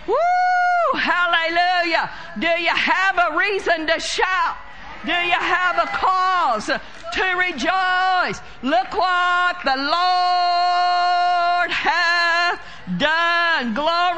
Woo! 0.07 0.99
Hallelujah. 0.99 2.11
Do 2.39 2.61
you 2.61 2.69
have 2.69 3.19
a 3.19 3.37
reason 3.37 3.87
to 3.87 3.99
shout? 4.01 4.57
Do 5.05 5.13
you 5.13 5.33
have 5.33 5.79
a 5.79 5.87
cause 5.87 6.67
to 6.67 7.25
rejoice? 7.37 8.41
Look 8.63 8.93
what 8.93 9.57
the 9.65 9.77
Lord. 9.77 11.32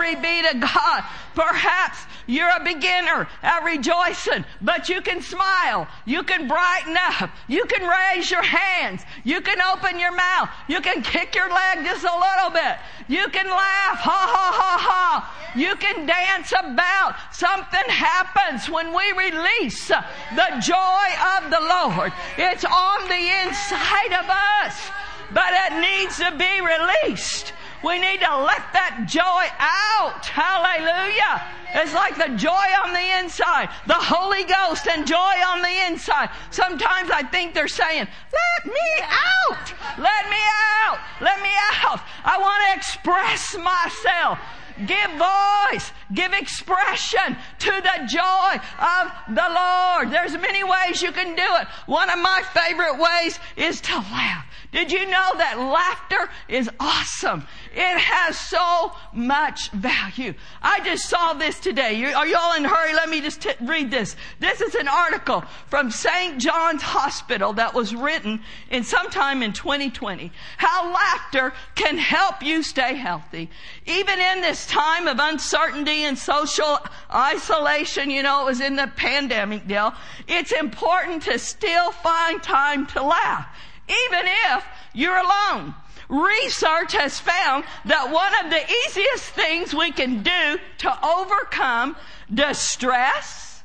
Glory 0.05 0.17
be 0.17 0.49
to 0.49 0.59
God. 0.59 1.05
Perhaps 1.35 1.99
you're 2.27 2.49
a 2.49 2.63
beginner 2.63 3.27
at 3.43 3.65
rejoicing, 3.65 4.45
but 4.61 4.89
you 4.89 5.01
can 5.01 5.23
smile. 5.23 5.89
You 6.05 6.23
can 6.23 6.47
brighten 6.47 6.97
up. 6.97 7.31
You 7.49 7.65
can 7.65 7.89
raise 7.89 8.31
your 8.31 8.43
hands. 8.43 9.03
You 9.25 9.41
can 9.41 9.61
open 9.63 9.99
your 9.99 10.15
mouth. 10.15 10.51
You 10.69 10.81
can 10.81 11.03
kick 11.03 11.35
your 11.35 11.49
leg 11.49 11.85
just 11.85 12.05
a 12.05 12.15
little 12.15 12.51
bit. 12.51 12.77
You 13.09 13.29
can 13.29 13.47
laugh. 13.47 13.99
Ha 13.99 14.21
ha 14.35 14.53
ha 14.55 14.79
ha. 14.79 15.53
You 15.57 15.75
can 15.77 16.07
dance 16.07 16.53
about. 16.53 17.17
Something 17.33 17.89
happens 17.89 18.69
when 18.69 18.95
we 18.95 19.13
release 19.13 19.89
the 19.89 20.51
joy 20.61 21.07
of 21.39 21.51
the 21.51 21.61
Lord. 21.61 22.13
It's 22.37 22.65
on 22.65 23.09
the 23.09 23.25
inside 23.45 24.13
of 24.21 24.29
us, 24.29 24.91
but 25.33 25.53
it 25.67 25.81
needs 25.81 26.19
to 26.19 26.37
be 26.37 26.61
released. 26.61 27.55
We 27.85 27.99
need 27.99 28.21
to 28.21 28.37
let 28.39 28.65
that 28.73 29.05
joy 29.07 29.45
out. 29.61 30.25
Hallelujah. 30.25 31.45
It's 31.75 31.93
like 31.93 32.17
the 32.17 32.35
joy 32.37 32.67
on 32.85 32.93
the 32.95 33.19
inside, 33.21 33.69
the 33.87 33.95
Holy 33.99 34.45
Ghost 34.45 34.87
and 34.87 35.07
joy 35.07 35.35
on 35.53 35.61
the 35.61 35.87
inside. 35.91 36.31
Sometimes 36.51 37.11
I 37.11 37.25
think 37.25 37.53
they're 37.53 37.69
saying, 37.69 38.07
let 38.07 38.73
me 38.73 38.91
out. 39.03 39.75
Let 39.99 40.31
me 40.31 40.41
out. 40.87 40.99
Let 41.21 41.43
me 41.43 41.51
out. 41.85 42.01
I 42.25 42.39
want 42.39 42.63
to 42.71 42.77
express 42.79 43.57
myself. 43.59 44.39
Give 44.87 45.11
voice, 45.13 45.93
give 46.15 46.33
expression 46.33 47.37
to 47.61 47.71
the 47.71 48.07
joy 48.09 48.59
of 48.81 49.13
the 49.29 49.47
Lord. 49.55 50.11
There's 50.11 50.37
many 50.39 50.65
ways 50.65 51.01
you 51.01 51.13
can 51.13 51.37
do 51.37 51.47
it. 51.61 51.69
One 51.87 52.11
of 52.11 52.19
my 52.19 52.43
favorite 52.53 52.99
ways 52.99 53.39
is 53.57 53.81
to 53.83 53.95
laugh. 53.95 54.47
Did 54.75 54.91
you 54.91 55.07
know 55.09 55.31
that 55.37 55.57
laughter 55.57 56.29
is 56.49 56.69
awesome? 56.81 57.47
It 57.73 57.97
has 57.97 58.37
so 58.37 58.91
much 59.13 59.71
value. 59.71 60.35
I 60.61 60.81
just 60.81 61.09
saw 61.09 61.33
this 61.33 61.61
today. 61.61 61.93
You, 61.93 62.09
are 62.09 62.27
y'all 62.27 62.57
in 62.57 62.65
a 62.65 62.69
hurry? 62.69 62.93
Let 62.93 63.09
me 63.09 63.21
just 63.21 63.41
t- 63.41 63.53
read 63.61 63.93
this. 63.93 64.17
This 64.41 64.61
is 64.61 64.75
an 64.75 64.89
article 64.89 65.45
from 65.69 65.93
St. 65.93 66.39
John's 66.39 66.83
Hospital 66.83 67.53
that 67.53 67.73
was 67.73 67.95
written 67.95 68.43
in 68.69 68.83
sometime 68.83 69.45
in 69.45 69.53
2020. 69.53 70.33
How 70.57 70.93
laughter 70.93 71.53
can 71.77 71.97
help 71.97 72.43
you 72.43 72.65
stay 72.65 72.97
healthy. 72.97 73.51
Even 73.87 74.19
in 74.19 74.41
this 74.41 74.67
time 74.67 75.07
of 75.07 75.19
uncertainty 75.21 76.03
and 76.03 76.19
social 76.19 76.81
isolation, 77.15 78.11
you 78.11 78.25
know, 78.25 78.43
it 78.43 78.47
was 78.47 78.61
in 78.61 78.75
the 78.75 78.91
pandemic 78.97 79.69
deal, 79.69 79.95
it's 80.27 80.51
important 80.51 81.23
to 81.23 81.39
still 81.39 81.93
find 81.93 82.43
time 82.43 82.87
to 82.89 83.05
laugh 83.05 83.47
even 83.89 84.27
if 84.55 84.65
you're 84.93 85.17
alone. 85.17 85.75
Research 86.09 86.93
has 86.93 87.19
found 87.19 87.65
that 87.87 88.11
one 88.11 88.45
of 88.45 88.51
the 88.51 88.63
easiest 88.87 89.25
things 89.31 89.75
we 89.75 89.91
can 89.91 90.23
do 90.23 90.59
to 90.79 91.07
overcome 91.07 91.97
distress, 92.33 93.63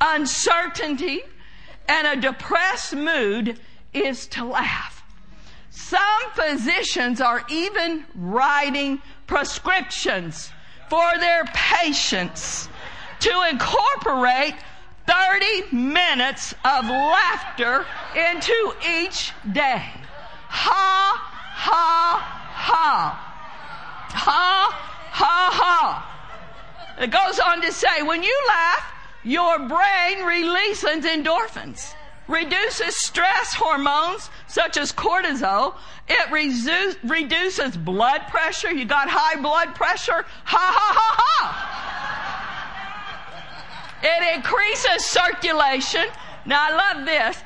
uncertainty, 0.00 1.22
and 1.88 2.06
a 2.06 2.20
depressed 2.20 2.94
mood 2.94 3.58
is 3.92 4.26
to 4.28 4.44
laugh. 4.44 5.02
Some 5.70 6.00
physicians 6.34 7.20
are 7.20 7.44
even 7.48 8.04
writing 8.14 9.00
prescriptions 9.26 10.50
for 10.88 11.18
their 11.18 11.44
patients 11.54 12.68
to 13.20 13.46
incorporate 13.50 14.54
30 15.06 15.74
minutes 15.76 16.54
of 16.64 16.86
laughter 16.86 17.86
into 18.16 18.74
each 18.88 19.32
day. 19.52 19.82
Ha, 20.48 21.38
ha, 21.54 22.18
ha. 22.52 23.28
Ha, 24.14 24.70
ha, 25.10 25.50
ha. 25.52 26.08
It 27.00 27.10
goes 27.10 27.38
on 27.40 27.62
to 27.62 27.72
say, 27.72 28.02
when 28.02 28.22
you 28.22 28.38
laugh, 28.48 28.84
your 29.24 29.58
brain 29.68 30.24
releases 30.24 31.04
endorphins, 31.04 31.94
reduces 32.28 32.96
stress 33.02 33.54
hormones 33.54 34.28
such 34.46 34.76
as 34.76 34.92
cortisol. 34.92 35.74
It 36.08 36.30
reduces 37.02 37.76
blood 37.76 38.22
pressure. 38.28 38.70
You 38.72 38.84
got 38.84 39.08
high 39.08 39.40
blood 39.40 39.74
pressure? 39.74 40.24
Ha, 40.44 40.58
ha, 40.58 40.92
ha, 40.94 41.16
ha. 41.18 41.71
It 44.02 44.36
increases 44.36 45.04
circulation. 45.06 46.06
Now 46.44 46.66
I 46.68 46.94
love 46.94 47.06
this. 47.06 47.42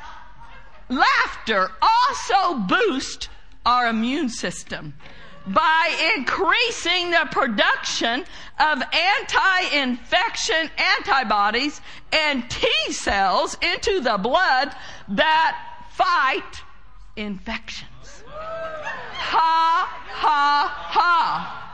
Laughter 0.89 1.71
also 1.83 2.59
boosts 2.61 3.29
our 3.65 3.89
immune 3.89 4.29
system 4.29 4.95
by 5.47 6.15
increasing 6.17 7.11
the 7.11 7.29
production 7.31 8.25
of 8.59 8.83
anti-infection 8.93 10.71
antibodies 10.99 11.81
and 12.13 12.49
T 12.51 12.69
cells 12.93 13.57
into 13.61 14.01
the 14.01 14.19
blood 14.19 14.75
that 15.09 15.57
fight 15.93 16.63
infections. 17.17 18.25
Ha, 18.29 20.03
ha, 20.09 20.75
ha. 20.89 21.66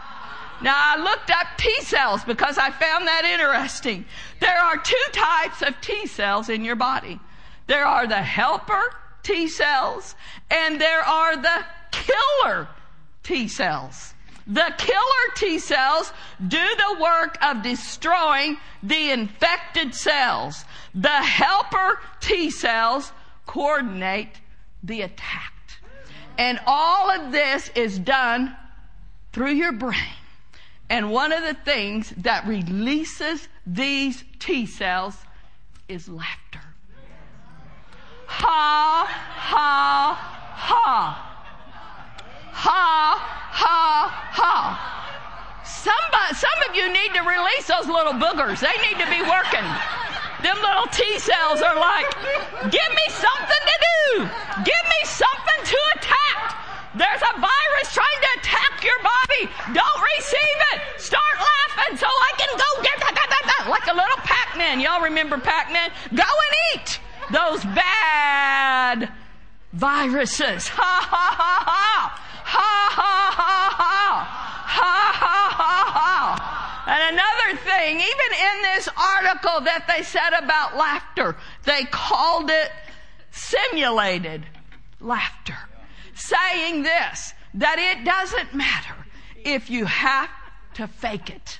Now 0.62 0.76
I 0.76 0.96
looked 1.02 1.30
up 1.30 1.46
T 1.56 1.82
cells 1.82 2.24
because 2.24 2.56
I 2.56 2.70
found 2.70 3.06
that 3.06 3.24
interesting. 3.24 4.04
There 4.40 4.56
are 4.56 4.76
two 4.76 5.04
types 5.12 5.60
of 5.62 5.80
T 5.80 6.06
cells 6.06 6.48
in 6.48 6.64
your 6.64 6.76
body. 6.76 7.18
There 7.66 7.84
are 7.84 8.06
the 8.06 8.22
helper 8.22 8.94
T 9.22 9.48
cells 9.48 10.14
and 10.50 10.80
there 10.80 11.02
are 11.02 11.36
the 11.36 11.64
killer 11.90 12.68
T 13.24 13.48
cells. 13.48 14.14
The 14.46 14.74
killer 14.78 15.34
T 15.36 15.58
cells 15.58 16.12
do 16.46 16.58
the 16.58 17.00
work 17.00 17.38
of 17.42 17.62
destroying 17.62 18.58
the 18.82 19.10
infected 19.10 19.94
cells. 19.94 20.64
The 20.94 21.08
helper 21.08 22.00
T 22.20 22.50
cells 22.50 23.12
coordinate 23.46 24.40
the 24.82 25.02
attack. 25.02 25.52
And 26.38 26.60
all 26.66 27.10
of 27.10 27.32
this 27.32 27.70
is 27.74 27.98
done 27.98 28.56
through 29.32 29.52
your 29.52 29.72
brain. 29.72 30.21
And 30.92 31.10
one 31.10 31.32
of 31.32 31.42
the 31.42 31.54
things 31.54 32.12
that 32.18 32.46
releases 32.46 33.48
these 33.66 34.22
T 34.38 34.66
cells 34.66 35.16
is 35.88 36.06
laughter. 36.06 36.60
Ha, 38.26 39.08
ha, 39.08 40.12
ha. 40.52 41.32
Ha, 42.52 43.16
ha, 43.56 44.28
ha. 44.36 45.62
Somebody, 45.64 46.34
some 46.36 46.60
of 46.68 46.76
you 46.76 46.92
need 46.92 47.16
to 47.16 47.24
release 47.24 47.66
those 47.72 47.88
little 47.88 48.12
boogers. 48.12 48.60
They 48.60 48.76
need 48.84 49.00
to 49.00 49.08
be 49.08 49.24
working. 49.24 49.64
Them 50.44 50.60
little 50.60 50.92
T 50.92 51.18
cells 51.18 51.64
are 51.64 51.80
like, 51.80 52.12
give 52.68 52.90
me 52.92 53.06
something 53.08 53.62
to 53.64 53.76
do. 53.80 54.28
Give 54.60 54.84
me 54.92 55.00
something 55.08 55.60
to 55.72 55.78
attack. 55.96 56.52
There's 57.00 57.22
a 57.24 57.40
virus 57.40 57.88
trying 57.96 58.11
body. 59.32 59.52
Don't 59.72 60.02
receive 60.16 60.58
it. 60.74 61.00
Start 61.00 61.22
laughing 61.36 61.96
so 61.96 62.06
I 62.06 62.32
can 62.38 62.48
go 62.56 62.82
get 62.82 62.98
that, 63.00 63.14
that, 63.14 63.42
that. 63.46 63.66
Like 63.70 63.86
a 63.86 63.94
little 63.94 64.16
Pac-Man. 64.18 64.80
Y'all 64.80 65.02
remember 65.02 65.38
Pac-Man? 65.38 65.90
Go 66.14 66.22
and 66.22 66.80
eat 66.80 67.00
those 67.30 67.64
bad 67.64 69.12
viruses. 69.72 70.68
Ha 70.68 71.08
ha 71.10 71.36
ha 71.38 71.64
ha. 71.66 72.18
Ha 72.44 72.90
ha 72.92 73.34
ha 73.36 73.74
ha. 73.76 74.38
Ha 74.66 75.12
ha 75.14 75.54
ha 75.56 75.92
ha. 75.94 76.84
And 76.84 77.14
another 77.14 77.58
thing, 77.62 77.96
even 77.96 78.30
in 78.40 78.62
this 78.74 78.88
article 78.88 79.60
that 79.62 79.86
they 79.86 80.02
said 80.02 80.32
about 80.42 80.76
laughter, 80.76 81.36
they 81.64 81.84
called 81.84 82.50
it 82.50 82.70
simulated 83.30 84.44
laughter 85.00 85.56
saying 86.14 86.82
this, 86.82 87.32
that 87.54 87.78
it 87.78 88.04
doesn't 88.04 88.54
matter 88.54 88.94
if 89.44 89.70
you 89.70 89.84
have 89.84 90.30
to 90.74 90.86
fake 90.86 91.30
it. 91.30 91.58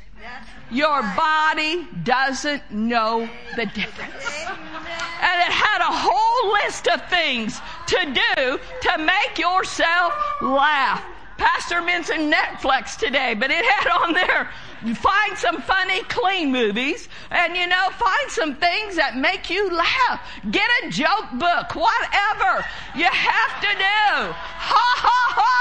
Your 0.71 1.03
body 1.17 1.87
doesn't 2.05 2.71
know 2.71 3.29
the 3.57 3.67
difference. 3.67 4.47
And 4.47 5.41
it 5.41 5.53
had 5.53 5.81
a 5.81 5.93
whole 5.93 6.53
list 6.53 6.89
of 6.89 7.09
things 7.11 7.61
to 7.89 8.21
do 8.37 8.59
to 8.83 8.99
make 8.99 9.39
yourself 9.39 10.15
laugh. 10.41 11.05
Pastor 11.37 11.83
mentioned 11.83 12.33
Netflix 12.33 12.97
today, 12.97 13.35
but 13.35 13.51
it 13.51 13.65
had 13.65 13.91
on 13.91 14.13
there 14.13 14.51
find 14.95 15.37
some 15.37 15.61
funny, 15.63 16.03
clean 16.05 16.51
movies, 16.53 17.09
and 17.31 17.57
you 17.57 17.67
know, 17.67 17.89
find 17.91 18.31
some 18.31 18.55
things 18.57 18.97
that 18.97 19.17
make 19.17 19.51
you 19.51 19.71
laugh. 19.71 20.21
Get 20.51 20.69
a 20.83 20.91
joke 20.91 21.31
book, 21.35 21.75
whatever 21.75 22.65
you 22.95 23.07
have 23.07 23.61
to 23.61 23.69
do. 23.69 24.33
Ha 24.33 24.87
ha 24.99 25.23
ha. 25.35 25.53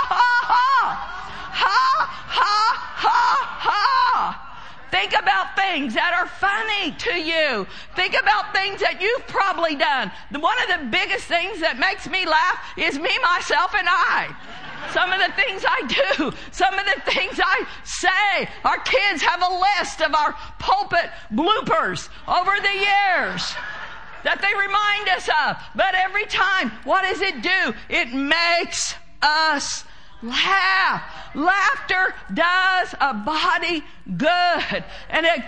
Ha 1.54 2.08
ha 2.28 2.64
ha 2.96 3.46
ha. 3.60 4.52
Think 4.92 5.14
about 5.14 5.56
things 5.72 5.94
that 5.94 6.12
are 6.14 6.28
funny 6.28 6.92
to 6.92 7.14
you. 7.16 7.66
Think 7.96 8.16
about 8.20 8.54
things 8.54 8.82
that 8.82 9.02
you've 9.02 9.26
probably 9.28 9.76
done. 9.76 10.12
One 10.32 10.58
of 10.64 10.68
the 10.68 10.86
biggest 10.92 11.26
things 11.26 11.62
that 11.62 11.80
makes 11.80 12.10
me 12.10 12.26
laugh 12.26 12.60
is 12.78 13.00
me, 13.00 13.12
myself, 13.24 13.74
and 13.74 13.88
I. 13.88 14.36
Some 14.92 15.14
of 15.14 15.20
the 15.24 15.32
things 15.40 15.64
I 15.64 15.82
do, 15.88 16.32
some 16.52 16.74
of 16.74 16.86
the 16.86 17.00
things 17.12 17.40
I 17.40 17.66
say. 17.86 18.50
Our 18.66 18.80
kids 18.80 19.22
have 19.22 19.42
a 19.42 19.54
list 19.80 20.02
of 20.02 20.14
our 20.14 20.36
pulpit 20.60 21.10
bloopers 21.32 22.10
over 22.28 22.52
the 22.60 22.76
years 22.76 23.56
that 24.24 24.42
they 24.42 24.54
remind 24.54 25.08
us 25.10 25.30
of. 25.48 25.58
But 25.76 25.96
every 25.96 26.26
time, 26.26 26.72
what 26.84 27.04
does 27.04 27.22
it 27.22 27.42
do? 27.42 27.74
It 27.90 28.12
makes 28.12 28.96
us 29.22 29.86
laugh. 30.24 31.04
Laughter 31.36 32.14
does 32.34 32.96
a 33.00 33.14
body 33.14 33.84
good. 34.18 34.84
And 35.10 35.26
it 35.26 35.48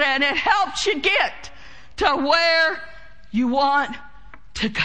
and 0.00 0.22
it 0.22 0.36
helps 0.36 0.86
you 0.86 1.00
get 1.00 1.50
to 1.96 2.16
where 2.16 2.82
you 3.30 3.48
want 3.48 3.96
to 4.54 4.68
go. 4.68 4.82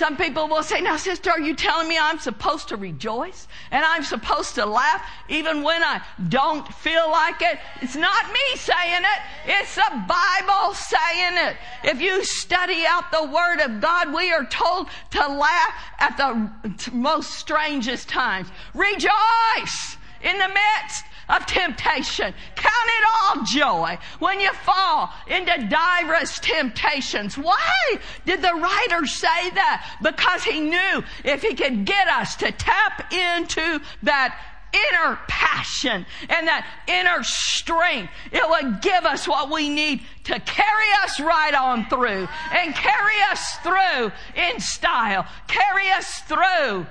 Some 0.00 0.16
people 0.16 0.48
will 0.48 0.62
say, 0.62 0.80
now 0.80 0.96
sister, 0.96 1.30
are 1.30 1.40
you 1.40 1.54
telling 1.54 1.86
me 1.86 1.98
I'm 2.00 2.18
supposed 2.18 2.68
to 2.68 2.76
rejoice 2.76 3.46
and 3.70 3.84
I'm 3.84 4.02
supposed 4.02 4.54
to 4.54 4.64
laugh 4.64 5.06
even 5.28 5.62
when 5.62 5.82
I 5.82 6.00
don't 6.30 6.66
feel 6.76 7.10
like 7.10 7.42
it? 7.42 7.58
It's 7.82 7.96
not 7.96 8.26
me 8.28 8.56
saying 8.56 9.02
it. 9.02 9.20
It's 9.60 9.74
the 9.74 9.90
Bible 10.08 10.72
saying 10.72 11.48
it. 11.48 11.56
If 11.84 12.00
you 12.00 12.24
study 12.24 12.84
out 12.88 13.12
the 13.12 13.26
Word 13.26 13.60
of 13.60 13.82
God, 13.82 14.14
we 14.14 14.32
are 14.32 14.46
told 14.46 14.88
to 15.10 15.28
laugh 15.28 15.74
at 15.98 16.16
the 16.16 16.50
most 16.92 17.32
strangest 17.32 18.08
times. 18.08 18.48
Rejoice 18.72 19.98
in 20.22 20.38
the 20.38 20.48
midst 20.48 21.04
of 21.30 21.46
temptation. 21.46 22.34
Count 22.56 22.74
it 22.86 23.04
all 23.14 23.44
joy 23.44 23.98
when 24.18 24.40
you 24.40 24.52
fall 24.52 25.10
into 25.28 25.68
diverse 25.68 26.38
temptations. 26.40 27.38
Why 27.38 27.96
did 28.26 28.42
the 28.42 28.54
writer 28.54 29.06
say 29.06 29.50
that? 29.50 29.98
Because 30.02 30.44
he 30.44 30.60
knew 30.60 31.02
if 31.24 31.42
he 31.42 31.54
could 31.54 31.84
get 31.84 32.08
us 32.08 32.36
to 32.36 32.52
tap 32.52 33.12
into 33.12 33.80
that 34.02 34.38
inner 34.72 35.18
passion 35.26 36.06
and 36.28 36.46
that 36.46 36.66
inner 36.86 37.22
strength. 37.22 38.12
It 38.32 38.48
would 38.48 38.80
give 38.82 39.04
us 39.04 39.26
what 39.26 39.50
we 39.50 39.68
need 39.68 40.02
to 40.24 40.38
carry 40.40 40.86
us 41.02 41.20
right 41.20 41.54
on 41.54 41.86
through 41.86 42.28
and 42.52 42.74
carry 42.74 43.16
us 43.30 43.56
through 43.62 44.12
in 44.36 44.60
style, 44.60 45.26
carry 45.48 45.90
us 45.90 46.20
through 46.20 46.86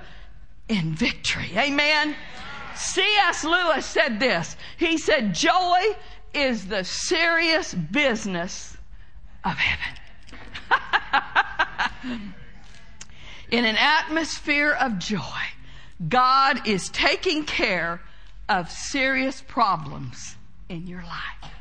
in 0.68 0.94
victory. 0.94 1.52
Amen. 1.58 2.16
C.S. 2.76 3.44
Lewis 3.44 3.86
said 3.86 4.20
this. 4.20 4.56
He 4.78 4.98
said, 4.98 5.34
joy 5.34 5.80
is 6.34 6.68
the 6.68 6.84
serious 6.84 7.74
business 7.74 8.78
of 9.44 9.58
heaven. 9.58 9.96
in 13.52 13.66
an 13.66 13.76
atmosphere 13.78 14.72
of 14.80 15.00
joy, 15.00 15.22
God 16.08 16.68
is 16.68 16.90
taking 16.90 17.46
care 17.46 18.02
of 18.48 18.72
serious 18.72 19.42
problems 19.42 20.36
in 20.70 20.88
your 20.88 21.04
life. 21.04 21.52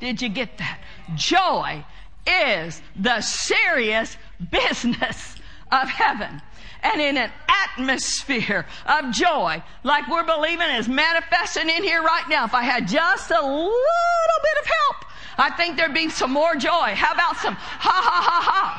Did 0.00 0.22
you 0.22 0.28
get 0.28 0.58
that? 0.58 0.80
Joy 1.14 1.84
is 2.26 2.80
the 2.96 3.20
serious 3.20 4.16
business 4.50 5.36
of 5.70 5.88
heaven. 5.88 6.40
And 6.84 7.00
in 7.00 7.16
an 7.16 7.30
atmosphere 7.48 8.66
of 8.86 9.10
joy, 9.10 9.62
like 9.82 10.06
we're 10.08 10.24
believing 10.24 10.68
is 10.70 10.88
manifesting 10.88 11.68
in 11.68 11.82
here 11.82 12.02
right 12.02 12.24
now, 12.28 12.44
if 12.44 12.54
I 12.54 12.62
had 12.62 12.86
just 12.86 13.30
a 13.30 13.42
little 13.42 14.40
bit 14.42 14.56
of 14.60 14.66
help, 14.66 14.96
I 15.36 15.50
think 15.56 15.76
there'd 15.76 15.94
be 15.94 16.08
some 16.10 16.30
more 16.30 16.54
joy. 16.54 16.94
How 16.94 17.12
about 17.12 17.36
some 17.38 17.54
ha 17.54 17.90
ha 17.90 18.22
ha 18.22 18.40
ha? 18.40 18.70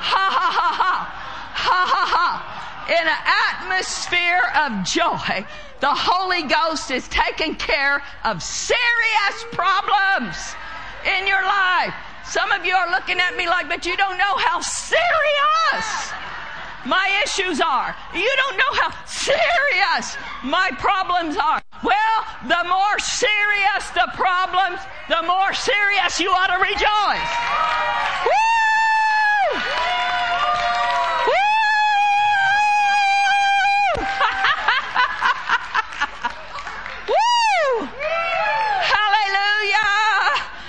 Ha 0.00 0.30
ha 0.30 0.50
ha 0.52 0.72
ha. 0.72 1.14
Ha 1.54 1.86
ha 1.86 2.06
ha 2.06 2.58
in 2.88 3.06
an 3.06 3.22
atmosphere 3.60 4.48
of 4.64 4.82
joy, 4.82 5.44
the 5.80 5.92
Holy 5.92 6.42
Ghost 6.48 6.90
is 6.90 7.06
taking 7.08 7.54
care 7.54 8.02
of 8.24 8.42
serious 8.42 9.36
problems 9.52 10.36
in 11.04 11.26
your 11.26 11.42
life. 11.42 11.92
Some 12.24 12.50
of 12.52 12.64
you 12.64 12.74
are 12.74 12.90
looking 12.90 13.20
at 13.20 13.36
me 13.36 13.46
like, 13.46 13.68
but 13.68 13.84
you 13.84 13.96
don't 13.96 14.16
know 14.16 14.36
how 14.36 14.60
serious 14.60 15.77
my 16.86 17.10
issues 17.24 17.60
are. 17.60 17.94
You 18.14 18.32
don't 18.36 18.56
know 18.56 18.72
how 18.80 19.04
serious 19.04 20.16
my 20.44 20.70
problems 20.78 21.36
are. 21.36 21.60
Well, 21.82 22.24
the 22.46 22.64
more 22.68 22.98
serious 22.98 23.90
the 23.94 24.08
problems, 24.14 24.80
the 25.08 25.22
more 25.22 25.52
serious 25.54 26.20
you 26.20 26.30
ought 26.30 26.48
to 26.48 26.58
rejoice. 26.58 27.30
Woo! 28.26 28.38
Woo! 37.08 37.88
Hallelujah! 38.94 39.90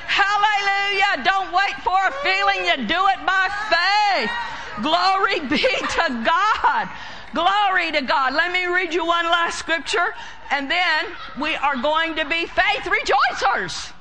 Hallelujah! 0.07 1.23
Don't 1.23 1.51
wait 1.53 1.75
for 1.83 1.99
a 2.07 2.11
feeling, 2.23 2.65
you 2.65 2.77
do 2.87 3.07
it 3.07 3.25
by 3.25 3.49
faith. 3.69 4.48
Glory 4.81 5.39
be 5.41 5.57
to 5.57 6.23
God. 6.25 6.89
Glory 7.33 7.91
to 7.91 8.01
God. 8.01 8.33
Let 8.33 8.51
me 8.51 8.65
read 8.65 8.93
you 8.93 9.05
one 9.05 9.25
last 9.25 9.59
scripture, 9.59 10.13
and 10.51 10.69
then 10.69 11.05
we 11.39 11.55
are 11.55 11.77
going 11.77 12.15
to 12.15 12.25
be 12.25 12.45
faith 12.45 12.83
rejoicers. 12.83 13.93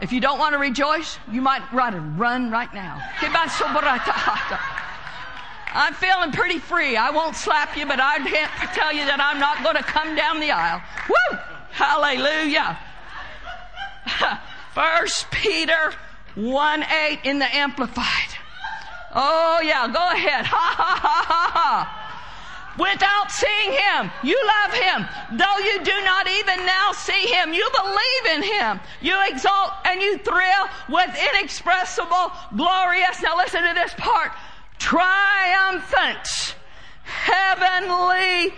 If 0.00 0.12
you 0.12 0.20
don't 0.20 0.38
want 0.38 0.52
to 0.52 0.58
rejoice, 0.58 1.18
you 1.30 1.40
might 1.40 1.62
rather 1.72 2.00
run 2.00 2.50
right 2.50 2.72
now. 2.74 3.02
I'm 5.72 5.94
feeling 5.94 6.32
pretty 6.32 6.58
free. 6.58 6.96
I 6.96 7.10
won't 7.10 7.36
slap 7.36 7.76
you, 7.76 7.86
but 7.86 8.00
I 8.00 8.18
can't 8.18 8.52
tell 8.72 8.92
you 8.92 9.04
that 9.06 9.20
I'm 9.20 9.40
not 9.40 9.62
going 9.62 9.76
to 9.76 9.82
come 9.82 10.14
down 10.14 10.40
the 10.40 10.50
aisle. 10.50 10.82
Woo! 11.08 11.38
Hallelujah. 11.70 12.78
First 14.74 15.30
Peter 15.30 15.92
1 16.34 16.82
8 16.82 17.20
in 17.24 17.38
the 17.38 17.56
Amplified. 17.56 18.35
Oh, 19.18 19.60
yeah, 19.64 19.88
go 19.88 20.10
ahead. 20.12 20.44
Ha, 20.56 20.74
ha, 20.76 21.00
ha, 21.00 21.24
ha, 21.26 21.50
ha. 21.54 22.06
Without 22.78 23.32
seeing 23.32 23.72
him, 23.72 24.10
you 24.22 24.36
love 24.36 24.74
him. 24.74 25.08
Though 25.38 25.58
you 25.64 25.82
do 25.82 26.04
not 26.04 26.28
even 26.28 26.66
now 26.66 26.92
see 26.92 27.26
him, 27.32 27.54
you 27.54 27.66
believe 27.72 28.36
in 28.36 28.42
him. 28.42 28.80
You 29.00 29.16
exalt 29.28 29.72
and 29.86 30.02
you 30.02 30.18
thrill 30.18 30.68
with 30.90 31.10
inexpressible, 31.32 32.32
glorious, 32.54 33.22
now 33.22 33.36
listen 33.38 33.62
to 33.62 33.72
this 33.72 33.94
part, 33.96 34.32
triumphant, 34.78 36.54
heavenly 37.04 38.52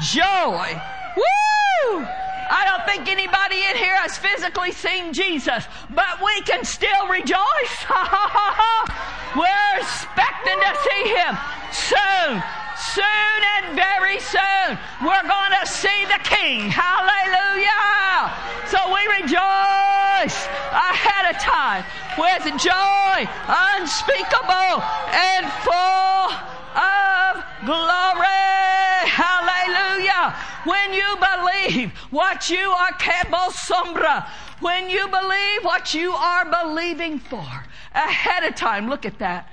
joy. 0.00 0.82
Woo! 1.16 2.06
I 2.52 2.68
don't 2.68 2.84
think 2.84 3.08
anybody 3.08 3.64
in 3.64 3.76
here 3.80 3.96
has 3.96 4.18
physically 4.20 4.72
seen 4.72 5.16
Jesus, 5.16 5.64
but 5.88 6.20
we 6.20 6.36
can 6.44 6.68
still 6.68 7.08
rejoice. 7.08 7.76
We're 9.32 9.72
expecting 9.80 10.60
to 10.60 10.72
see 10.84 11.02
him 11.16 11.32
soon. 11.72 12.44
Soon 12.76 13.40
and 13.56 13.76
very 13.76 14.18
soon, 14.20 14.76
we're 15.00 15.28
going 15.28 15.52
to 15.60 15.66
see 15.66 16.04
the 16.06 16.18
King. 16.24 16.68
Hallelujah. 16.68 18.28
So 18.68 18.76
we 18.92 19.00
rejoice 19.22 20.36
ahead 20.72 21.32
of 21.32 21.40
time 21.40 21.84
with 22.18 22.42
joy 22.60 23.28
unspeakable 23.48 24.82
and 25.08 25.46
full 25.64 26.51
of 26.76 27.44
glory. 27.64 28.62
Hallelujah. 29.08 30.34
When 30.64 30.92
you 30.92 31.16
believe 31.16 31.92
what 32.10 32.48
you 32.50 32.70
are 32.70 32.92
kebo 32.92 33.50
sombra, 33.50 34.28
when 34.60 34.88
you 34.88 35.08
believe 35.08 35.64
what 35.64 35.94
you 35.94 36.12
are 36.12 36.44
believing 36.44 37.18
for 37.18 37.64
ahead 37.94 38.44
of 38.44 38.54
time, 38.54 38.88
look 38.88 39.04
at 39.04 39.18
that. 39.18 39.48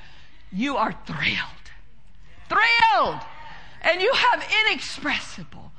You 0.51 0.77
are 0.77 0.93
thrilled. 1.05 1.67
Thrilled. 2.47 3.21
And 3.81 4.01
you 4.01 4.11
have 4.13 4.43
inexpressible, 4.65 5.71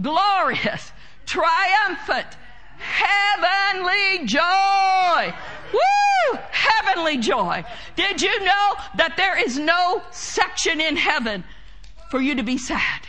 glorious, 0.00 0.92
triumphant, 1.24 2.36
heavenly 2.78 4.26
joy. 4.26 5.34
Woo! 5.72 6.38
Heavenly 6.50 7.18
joy. 7.18 7.64
Did 7.96 8.22
you 8.22 8.40
know 8.44 8.74
that 8.96 9.16
there 9.16 9.38
is 9.38 9.58
no 9.58 10.02
section 10.10 10.80
in 10.80 10.96
heaven 10.96 11.44
for 12.10 12.20
you 12.20 12.34
to 12.34 12.42
be 12.42 12.58
sad? 12.58 13.02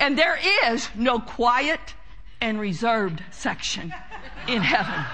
And 0.00 0.18
there 0.18 0.38
is 0.66 0.88
no 0.94 1.18
quiet 1.20 1.94
and 2.40 2.58
reserved 2.58 3.22
section 3.30 3.94
in 4.48 4.62
heaven. 4.62 5.04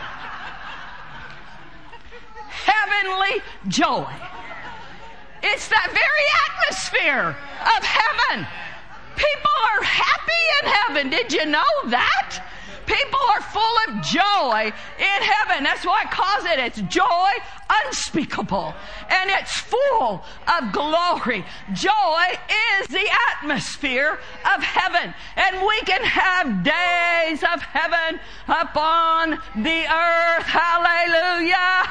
Heavenly 2.48 3.42
joy. 3.68 4.10
It's 5.42 5.68
that 5.68 5.88
very 5.92 6.26
atmosphere 6.48 7.36
of 7.76 7.84
heaven. 7.84 8.46
People 9.16 9.50
are 9.74 9.82
happy 9.84 10.32
in 10.62 10.70
heaven. 10.70 11.10
Did 11.10 11.32
you 11.32 11.46
know 11.46 11.64
that? 11.86 12.42
People 12.88 13.20
are 13.34 13.42
full 13.42 13.76
of 13.86 14.02
joy 14.02 14.72
in 14.98 15.22
heaven. 15.22 15.62
That's 15.62 15.84
why 15.84 16.04
I 16.04 16.08
call 16.10 16.46
it. 16.46 16.58
It's 16.58 16.80
joy 16.80 17.30
unspeakable 17.84 18.74
and 19.10 19.30
it's 19.30 19.58
full 19.58 20.24
of 20.46 20.72
glory. 20.72 21.44
Joy 21.74 22.24
is 22.80 22.88
the 22.88 23.06
atmosphere 23.30 24.18
of 24.56 24.62
heaven 24.62 25.12
and 25.36 25.66
we 25.66 25.80
can 25.82 26.02
have 26.02 26.64
days 26.64 27.42
of 27.42 27.60
heaven 27.60 28.18
upon 28.48 29.38
the 29.62 29.86
earth. 29.86 30.46
Hallelujah. 30.46 31.84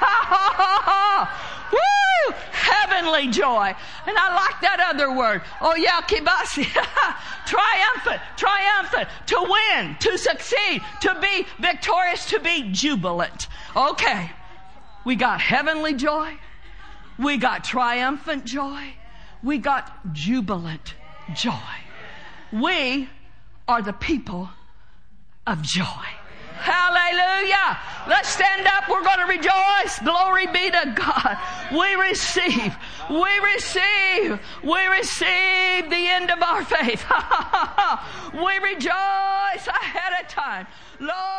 Woo! 1.71 2.33
Heavenly 2.51 3.27
joy. 3.29 3.73
And 4.05 4.17
I 4.17 4.35
like 4.35 4.61
that 4.61 4.79
other 4.93 5.13
word. 5.13 5.41
Oh 5.61 5.75
yeah, 5.75 6.01
kibasi. 6.01 6.65
triumphant, 7.45 8.21
triumphant, 8.35 9.09
to 9.27 9.47
win, 9.49 9.95
to 9.99 10.17
succeed, 10.17 10.81
to 11.01 11.17
be 11.21 11.45
victorious, 11.59 12.29
to 12.29 12.39
be 12.39 12.69
jubilant. 12.71 13.47
Okay. 13.75 14.31
We 15.05 15.15
got 15.15 15.39
heavenly 15.39 15.93
joy. 15.93 16.33
We 17.17 17.37
got 17.37 17.63
triumphant 17.63 18.45
joy. 18.45 18.93
We 19.41 19.57
got 19.57 20.13
jubilant 20.13 20.95
joy. 21.33 21.53
We 22.51 23.09
are 23.67 23.81
the 23.81 23.93
people 23.93 24.49
of 25.45 25.61
joy. 25.61 26.16
Hallelujah. 26.59 27.77
Let's 28.07 28.29
stand 28.29 28.67
up. 28.67 28.89
We're 28.89 29.03
going 29.03 29.19
to 29.19 29.25
rejoice. 29.25 29.99
Glory 29.99 30.47
be 30.47 30.71
to 30.71 30.93
God. 30.95 31.37
We 31.71 31.95
receive. 31.95 32.75
We 33.09 33.39
receive. 33.39 34.39
We 34.63 34.87
receive 34.87 35.89
the 35.89 36.07
end 36.07 36.31
of 36.31 36.41
our 36.41 36.63
faith. 36.63 37.05
we 38.33 38.57
rejoice 38.59 39.67
ahead 39.67 40.13
of 40.23 40.27
time. 40.29 40.67
Lord. 40.99 41.37